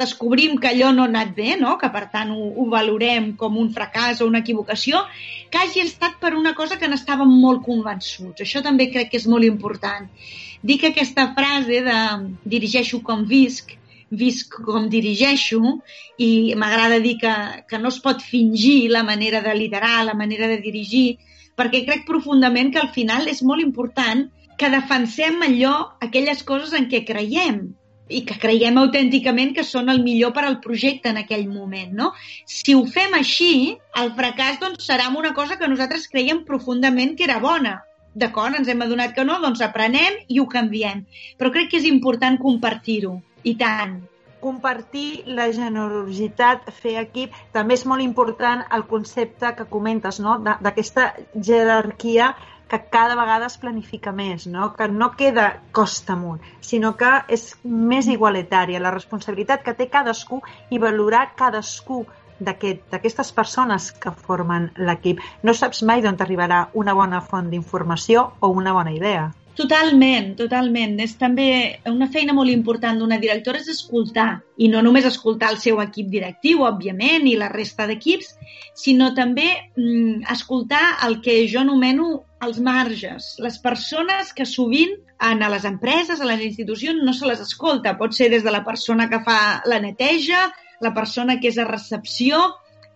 [0.00, 1.76] descobrim que allò no ha anat bé, no?
[1.80, 5.02] que per tant ho, ho valorem com un fracàs o una equivocació,
[5.50, 8.44] que hagi estat per una cosa que n'estàvem molt convençuts.
[8.44, 10.08] Això també crec que és molt important.
[10.62, 11.98] Dic aquesta frase de
[12.54, 13.76] dirigeixo com visc,
[14.10, 15.60] visc com dirigeixo
[16.18, 17.34] i m'agrada dir que,
[17.70, 21.18] que no es pot fingir la manera de liderar, la manera de dirigir,
[21.56, 24.26] perquè crec profundament que al final és molt important
[24.60, 27.62] que defensem allò, aquelles coses en què creiem,
[28.10, 32.10] i que creiem autènticament que són el millor per al projecte en aquell moment, no?
[32.44, 37.28] Si ho fem així, el fracàs doncs, serà una cosa que nosaltres creiem profundament que
[37.28, 37.78] era bona.
[38.20, 41.04] D'acord, ens hem adonat que no, doncs aprenem i ho canviem.
[41.38, 44.00] Però crec que és important compartir-ho, i tant
[44.40, 47.34] compartir la generositat, fer equip.
[47.52, 50.38] També és molt important el concepte que comentes, no?
[50.40, 52.32] d'aquesta jerarquia
[52.70, 54.70] que cada vegada es planifica més, no?
[54.78, 60.38] que no queda costa amunt, sinó que és més igualitària la responsabilitat que té cadascú
[60.70, 62.04] i valorar cadascú
[62.40, 65.18] d'aquestes aquest, persones que formen l'equip.
[65.42, 69.26] No saps mai d'on arribarà una bona font d'informació o una bona idea.
[69.58, 70.94] Totalment, totalment.
[71.02, 71.48] És també
[71.90, 76.08] una feina molt important d'una directora és escoltar, i no només escoltar el seu equip
[76.12, 78.32] directiu, òbviament, i la resta d'equips,
[78.78, 82.10] sinó també mm, escoltar el que jo anomeno
[82.46, 83.34] els marges.
[83.44, 84.94] Les persones que sovint
[85.30, 87.98] en a les empreses, a les institucions, no se les escolta.
[87.98, 90.46] Pot ser des de la persona que fa la neteja,
[90.80, 92.40] la persona que és a recepció,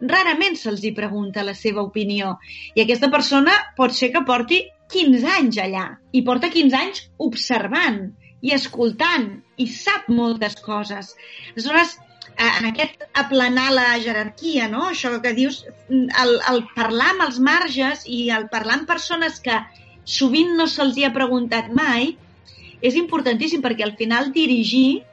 [0.00, 2.38] rarament se'ls hi pregunta la seva opinió.
[2.74, 8.00] I aquesta persona pot ser que porti 15 anys allà i porta 15 anys observant
[8.44, 11.14] i escoltant i sap moltes coses.
[11.54, 11.96] Aleshores,
[12.34, 14.88] en aquest aplanar la jerarquia, no?
[14.90, 19.60] això que dius, el, el parlar amb els marges i el parlar amb persones que
[20.04, 22.14] sovint no se'ls ha preguntat mai,
[22.84, 25.04] és importantíssim perquè al final dirigir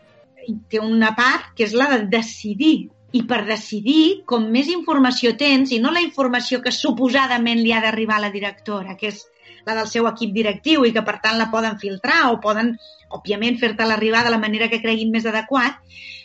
[0.70, 2.90] té una part que és la de decidir.
[3.12, 7.82] I per decidir, com més informació tens, i no la informació que suposadament li ha
[7.84, 9.26] d'arribar a la directora, que és
[9.68, 12.76] la del seu equip directiu i que per tant la poden filtrar o poden,
[13.12, 15.80] òbviament, fer-te l'arribar de la manera que creguin més adequat,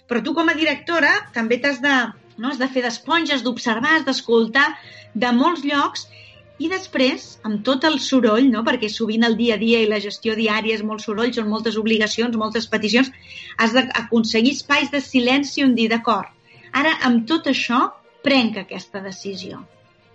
[0.06, 1.94] però tu com a directora també t'has de,
[2.38, 4.68] no, has de fer d'esponges, d'observar, d'escoltar
[5.14, 6.06] de molts llocs
[6.58, 8.62] i després, amb tot el soroll, no?
[8.64, 11.76] perquè sovint el dia a dia i la gestió diària és molt soroll, són moltes
[11.76, 13.12] obligacions, moltes peticions,
[13.60, 16.32] has d'aconseguir espais de silenci on dir, d'acord,
[16.72, 17.84] ara amb tot això
[18.24, 19.60] prenc aquesta decisió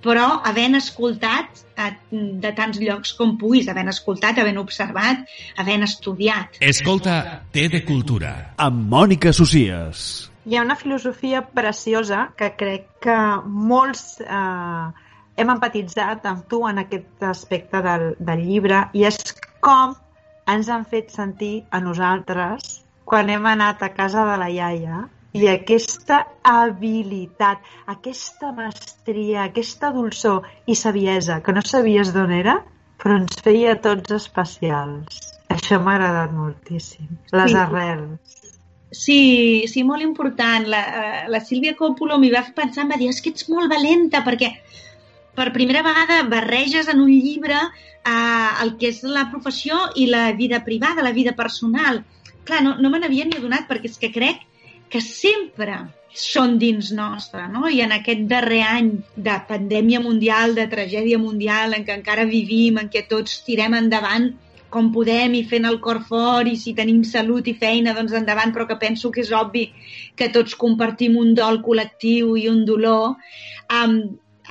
[0.02, 5.24] però havent escoltat eh, de tants llocs com puguis, havent escoltat, havent observat,
[5.62, 6.60] havent estudiat.
[6.62, 7.22] Escolta,
[7.54, 8.34] té de cultura.
[8.62, 10.10] Amb Mònica Socies.
[10.50, 14.86] Hi ha una filosofia preciosa que crec que molts eh,
[15.38, 19.22] hem empatitzat amb tu en aquest aspecte del, del llibre i és
[19.62, 19.94] com
[20.50, 25.48] ens han fet sentir a nosaltres quan hem anat a casa de la iaia i
[25.48, 27.64] aquesta habilitat,
[27.94, 32.58] aquesta mestria, aquesta dolçor i saviesa que no sabies d'on era,
[33.02, 35.22] però ens feia tots especials.
[35.52, 37.08] Això m'ha agradat moltíssim.
[37.32, 37.58] Les sí.
[37.58, 38.42] arrels.
[38.92, 39.22] Sí,
[39.72, 40.68] sí, molt important.
[40.68, 43.72] La, eh, la Sílvia Coppola m'hi va pensar, em va dir, és que ets molt
[43.72, 44.52] valenta, perquè
[45.36, 50.32] per primera vegada barreges en un llibre eh, el que és la professió i la
[50.36, 52.04] vida privada, la vida personal.
[52.44, 54.44] Clar, no, no me n'havia ni adonat, perquè és que crec
[54.92, 55.80] que sempre
[56.12, 57.70] són dins nostre, no?
[57.72, 62.82] I en aquest darrer any de pandèmia mundial, de tragèdia mundial, en què encara vivim,
[62.82, 64.34] en què tots tirem endavant
[64.72, 68.54] com podem i fent el cor fort i si tenim salut i feina, doncs endavant,
[68.56, 69.68] però que penso que és obvi
[70.16, 73.18] que tots compartim un dol col·lectiu i un dolor,
[73.76, 73.98] um,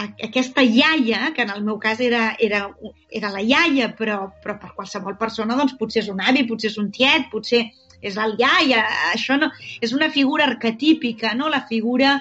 [0.00, 2.62] aquesta iaia, que en el meu cas era, era,
[3.10, 6.78] era la iaia, però, però per qualsevol persona doncs, potser és un avi, potser és
[6.80, 7.66] un tiet, potser
[8.02, 8.84] és el iaia,
[9.14, 9.50] això no...
[9.80, 11.48] És una figura arquetípica, no?
[11.52, 12.18] La figura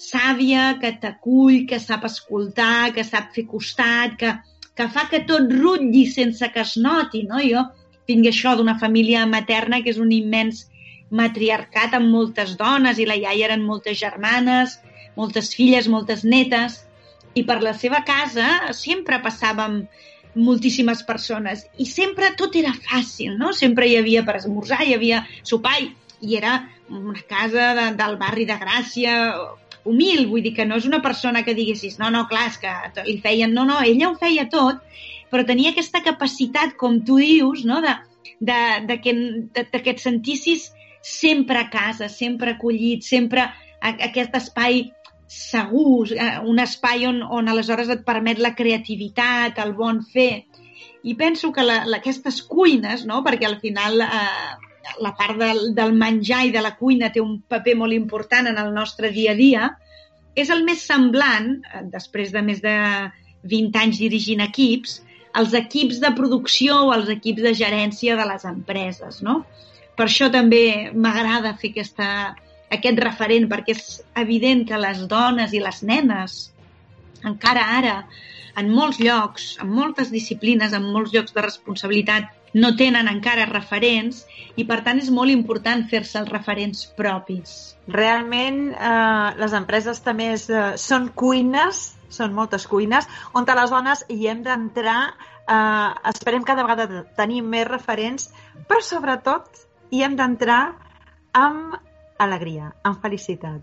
[0.00, 4.34] sàvia, que t'acull, que sap escoltar, que sap fer costat, que,
[4.74, 7.40] que fa que tot rutlli sense que es noti, no?
[7.44, 7.64] Jo
[8.08, 10.66] tinc això d'una família materna que és un immens
[11.14, 14.78] matriarcat amb moltes dones i la iaia eren moltes germanes,
[15.16, 16.82] moltes filles, moltes netes,
[17.34, 19.84] i per la seva casa sempre passàvem
[20.34, 23.52] moltíssimes persones i sempre tot era fàcil, no?
[23.52, 26.56] Sempre hi havia per esmorzar, hi havia sopar i era
[26.88, 29.14] una casa de, del barri de Gràcia
[29.84, 33.04] humil, vull dir que no és una persona que diguessis no, no, clar, és que
[33.06, 33.52] li feien...
[33.54, 34.80] No, no, ella ho feia tot,
[35.30, 37.80] però tenia aquesta capacitat, com tu dius, no?
[37.84, 37.94] de,
[38.40, 38.58] de,
[38.88, 39.14] de, que,
[39.54, 40.70] de, de que et sentissis
[41.04, 44.86] sempre a casa, sempre acollit, sempre a, a aquest espai
[45.30, 46.10] segur,
[46.44, 50.44] un espai on, on aleshores et permet la creativitat, el bon fer.
[51.04, 53.22] I penso que la, la, aquestes cuines, no?
[53.24, 57.38] perquè al final eh, la part del, del menjar i de la cuina té un
[57.48, 59.70] paper molt important en el nostre dia a dia,
[60.34, 62.76] és el més semblant, eh, després de més de
[63.44, 65.00] 20 anys dirigint equips,
[65.34, 69.20] els equips de producció o els equips de gerència de les empreses.
[69.26, 69.42] No?
[69.98, 72.08] Per això també m'agrada fer aquesta,
[72.76, 76.38] aquest referent, perquè és evident que les dones i les nenes,
[77.24, 77.96] encara ara,
[78.60, 84.22] en molts llocs, en moltes disciplines, en molts llocs de responsabilitat no tenen encara referents
[84.54, 87.74] i per tant és molt important fer-se els referents propis.
[87.90, 91.82] Realment eh, les empreses també és, eh, són cuines,
[92.14, 95.00] són moltes cuines, on les dones hi hem d'entrar,
[95.48, 98.30] eh, esperem cada vegada tenir més referents,
[98.68, 100.62] però sobretot hi hem d'entrar
[101.34, 101.74] amb
[102.18, 103.62] alegria, amb felicitat.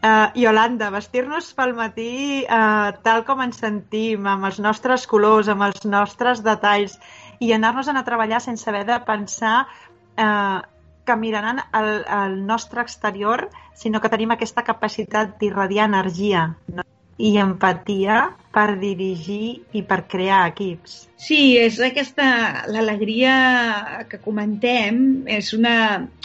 [0.00, 5.66] Uh, Yolanda, vestir-nos pel matí uh, tal com ens sentim, amb els nostres colors, amb
[5.66, 6.96] els nostres detalls,
[7.40, 10.60] i anar-nos a treballar sense haver de pensar uh,
[11.04, 16.86] que miraran el, el nostre exterior, sinó que tenim aquesta capacitat d'irradiar energia no?
[17.20, 21.04] I empatia per dirigir i per crear equips.
[21.20, 22.26] Sí, és aquesta,
[22.72, 23.34] l'alegria
[24.10, 25.74] que comentem, és una,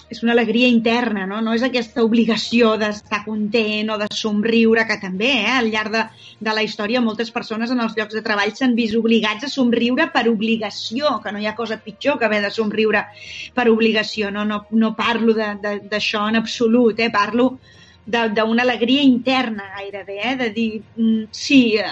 [0.09, 1.41] és una alegria interna, no?
[1.45, 5.53] no és aquesta obligació d'estar content o de somriure, que també, eh?
[5.57, 6.03] al llarg de,
[6.47, 10.09] de la història, moltes persones en els llocs de treball s'han vist obligats a somriure
[10.15, 13.05] per obligació, que no hi ha cosa pitjor que haver de somriure
[13.53, 14.33] per obligació.
[14.33, 17.11] No, no, no parlo d'això en absolut, eh?
[17.13, 17.57] parlo
[18.05, 20.35] d'una alegria interna gairebé, eh?
[20.37, 21.85] de dir, mm, sí, eh,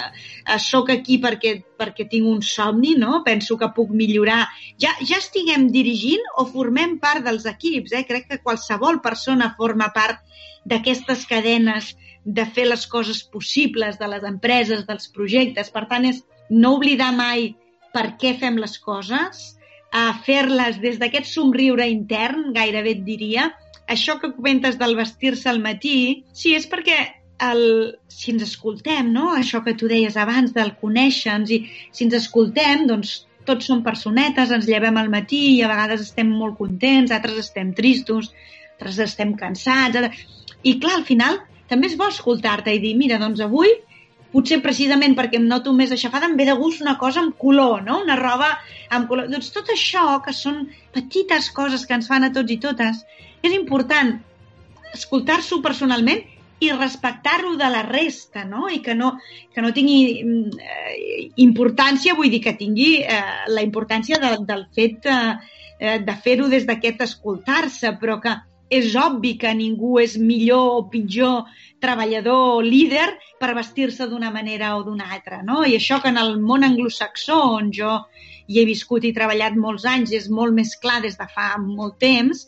[0.45, 3.23] eh, sóc aquí perquè, perquè tinc un somni, no?
[3.25, 4.47] penso que puc millorar.
[4.77, 7.93] Ja, ja estiguem dirigint o formem part dels equips.
[7.93, 8.05] Eh?
[8.05, 10.21] Crec que qualsevol persona forma part
[10.65, 15.73] d'aquestes cadenes de fer les coses possibles de les empreses, dels projectes.
[15.73, 17.55] Per tant, és no oblidar mai
[17.93, 19.57] per què fem les coses,
[19.93, 23.51] a fer-les des d'aquest somriure intern, gairebé et diria,
[23.87, 26.97] això que comentes del vestir-se al matí, sí, és perquè
[27.43, 27.63] el,
[28.07, 29.33] si ens escoltem, no?
[29.35, 34.51] això que tu deies abans del conèixer-nos, i si ens escoltem, doncs tots som personetes,
[34.55, 38.31] ens llevem al matí i a vegades estem molt contents, altres estem tristos,
[38.77, 40.29] altres estem cansats...
[40.63, 43.67] I clar, al final també és bo escoltar-te i dir, mira, doncs avui
[44.31, 47.83] potser precisament perquè em noto més aixafada, em ve de gust una cosa amb color,
[47.83, 47.99] no?
[48.05, 48.47] Una roba
[48.89, 49.27] amb color.
[49.29, 50.63] Doncs tot això, que són
[50.95, 53.03] petites coses que ens fan a tots i totes,
[53.43, 54.15] és important
[54.93, 56.21] escoltar-s'ho personalment
[56.63, 58.69] i respectar-lo de la resta, no?
[58.71, 59.17] I que no,
[59.53, 63.19] que no tingui eh, importància, vull dir que tingui eh,
[63.51, 65.35] la importància de, del fet eh,
[65.79, 68.37] eh de fer-ho des d'aquest escoltar-se, però que
[68.73, 71.49] és obvi que ningú és millor o pitjor
[71.83, 73.09] treballador o líder
[73.41, 75.65] per vestir-se d'una manera o d'una altra, no?
[75.65, 77.97] I això que en el món anglosaxó, on jo
[78.47, 81.99] hi he viscut i treballat molts anys, és molt més clar des de fa molt
[81.99, 82.47] temps,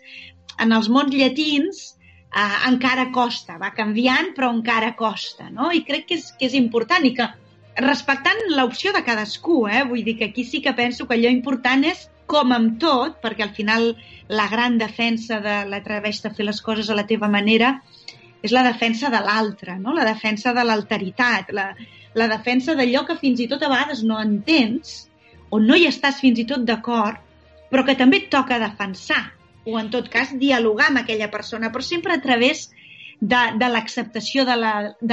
[0.62, 1.82] en els mons llatins
[2.36, 5.72] eh, encara costa, va canviant però encara costa, no?
[5.72, 7.28] I crec que és, que és important i que
[7.76, 9.84] respectant l'opció de cadascú, eh?
[9.88, 13.44] vull dir que aquí sí que penso que allò important és com amb tot, perquè
[13.46, 13.92] al final
[14.28, 17.76] la gran defensa de l'atreveix a fer les coses a la teva manera
[18.42, 19.94] és la defensa de l'altre, no?
[19.94, 21.72] la defensa de l'alteritat, la,
[22.16, 25.10] la defensa d'allò que fins i tot a vegades no entens
[25.50, 27.20] o no hi estàs fins i tot d'acord,
[27.70, 29.35] però que també et toca defensar
[29.66, 32.70] o en tot cas dialogar amb aquella persona, però sempre a través
[33.20, 34.58] de, de l'acceptació de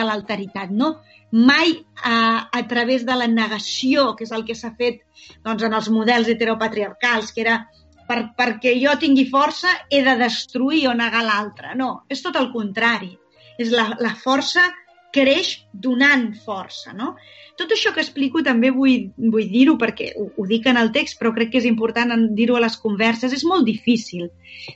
[0.04, 0.90] l'alteritat, la, no?
[1.32, 1.72] Mai
[2.04, 5.00] a, a través de la negació, que és el que s'ha fet
[5.46, 7.62] doncs, en els models heteropatriarcals, que era
[8.08, 11.72] per, perquè jo tingui força he de destruir o negar l'altre.
[11.78, 13.14] No, és tot el contrari.
[13.60, 14.66] És la, la força
[15.12, 17.14] creix donant força, no?
[17.60, 21.18] Tot això que explico també vull, vull dir-ho perquè ho, ho dic en el text,
[21.20, 23.34] però crec que és important dir-ho a les converses.
[23.36, 24.30] És molt difícil.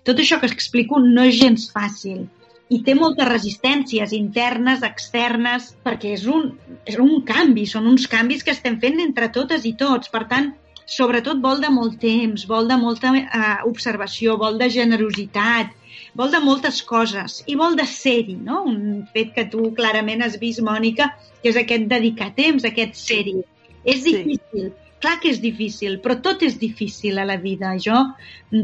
[0.05, 2.27] Tot això que explico no és gens fàcil
[2.69, 6.49] i té moltes resistències internes, externes, perquè és un,
[6.85, 10.11] és un canvi, són uns canvis que estem fent entre totes i tots.
[10.11, 10.51] Per tant,
[10.87, 15.71] sobretot vol de molt temps, vol de molta eh, observació, vol de generositat,
[16.17, 18.63] vol de moltes coses i vol de ser-hi, no?
[18.71, 21.11] Un fet que tu clarament has vist, Mònica,
[21.43, 23.43] que és aquest dedicar temps, aquest ser-hi.
[23.85, 24.95] És difícil, sí.
[25.05, 27.75] clar que és difícil, però tot és difícil a la vida.
[27.83, 28.01] Jo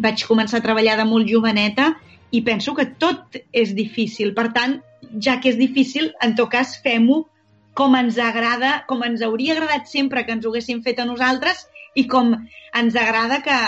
[0.03, 1.93] vaig començar a treballar de molt joveneta
[2.33, 4.33] i penso que tot és difícil.
[4.35, 4.81] Per tant,
[5.21, 7.27] ja que és difícil, en tot cas fem-ho
[7.77, 11.67] com ens agrada, com ens hauria agradat sempre que ens ho haguéssim fet a nosaltres
[11.97, 12.35] i com
[12.77, 13.59] ens agrada que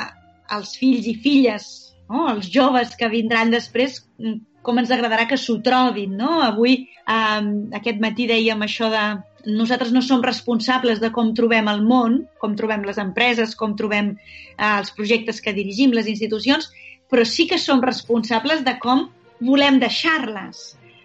[0.56, 2.28] els fills i filles no?
[2.32, 6.40] els joves que vindran després, mm, com ens agradarà que s'ho trobin, no?
[6.42, 7.42] Avui, eh,
[7.80, 9.04] aquest matí dèiem això de
[9.46, 14.14] nosaltres no som responsables de com trobem el món, com trobem les empreses, com trobem
[14.16, 16.70] eh, els projectes que dirigim, les institucions,
[17.10, 19.08] però sí que som responsables de com
[19.44, 20.64] volem deixar-les.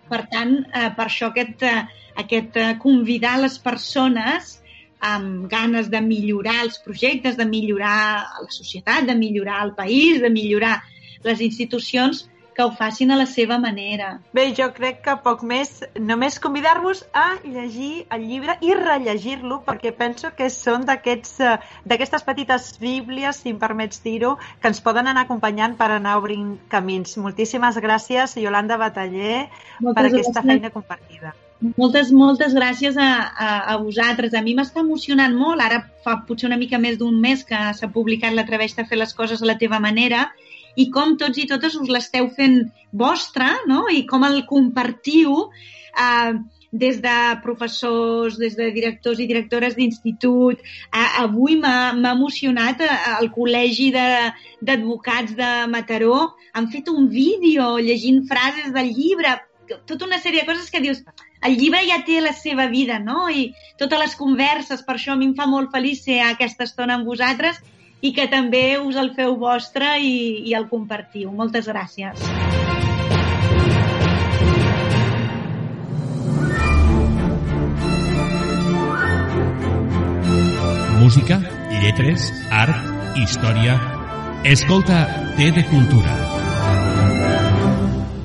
[0.09, 1.83] Per tant, eh, per això aquest, eh,
[2.23, 4.58] aquest eh, convidar les persones
[4.99, 7.99] amb ganes de millorar els projectes, de millorar
[8.43, 10.81] la societat, de millorar el país, de millorar
[11.23, 12.27] les institucions,
[12.59, 14.19] que ho facin a la seva manera.
[14.35, 19.93] Bé, jo crec que poc més, només convidar-vos a llegir el llibre i rellegir-lo, perquè
[19.95, 21.55] penso que són eh,
[21.87, 26.57] d'aquestes petites bíblies, si em permets dir-ho, que ens poden anar acompanyant per anar obrint
[26.67, 27.15] camins.
[27.15, 29.45] Moltíssimes gràcies, Yolanda Bataller,
[29.79, 30.51] Moltes per aquesta gràcies.
[30.51, 31.37] feina compartida.
[31.59, 34.33] Moltes, moltes gràcies a, a, a vosaltres.
[34.33, 35.59] A mi m'està emocionant molt.
[35.59, 39.11] Ara fa potser una mica més d'un mes que s'ha publicat l'Atreveix a fer les
[39.17, 40.29] coses a la teva manera
[40.79, 42.61] i com tots i totes us l'esteu fent
[43.03, 43.87] vostra no?
[43.91, 45.49] i com el compartiu
[45.99, 46.39] eh,
[46.71, 50.63] des de professors, des de directors i directores d'institut.
[50.63, 56.21] Eh, avui m'ha emocionat eh, el col·legi d'advocats de, de Mataró.
[56.53, 59.41] Han fet un vídeo llegint frases del llibre,
[59.85, 61.03] tota una sèrie de coses que dius
[61.41, 63.29] el llibre ja té la seva vida, no?
[63.29, 66.99] I totes les converses, per això a mi em fa molt feliç ser aquesta estona
[66.99, 67.61] amb vosaltres
[68.01, 71.31] i que també us el feu vostre i, i el compartiu.
[71.31, 72.19] Moltes gràcies.
[80.99, 81.39] Música,
[81.79, 82.75] lletres, art,
[83.17, 83.79] història...
[84.39, 85.01] Escolta,
[85.35, 86.13] té de cultura.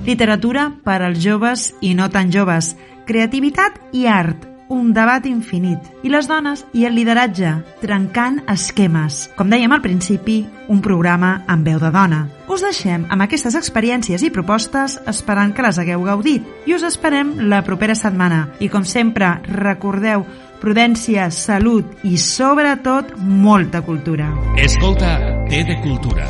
[0.06, 2.68] Literatura per als joves i no tan joves.
[3.05, 4.46] Creativitat i art.
[4.72, 5.90] Un debat infinit.
[6.02, 7.50] I les dones i el lideratge,
[7.82, 9.26] trencant esquemes.
[9.36, 10.38] Com dèiem al principi,
[10.72, 12.22] un programa amb veu de dona.
[12.48, 16.48] Us deixem amb aquestes experiències i propostes esperant que les hagueu gaudit.
[16.64, 18.48] I us esperem la propera setmana.
[18.59, 20.24] I com sempre, recordeu,
[20.64, 24.32] prudència, salut i sobretot molta cultura.
[24.57, 25.18] Escolta,
[25.52, 26.24] té de cultura.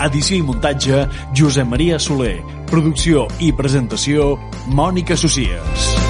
[0.00, 1.04] Edició i muntatge,
[1.36, 2.59] Josep Maria Soler.
[2.70, 4.36] Producció i presentació,
[4.70, 6.09] Mònica Socies.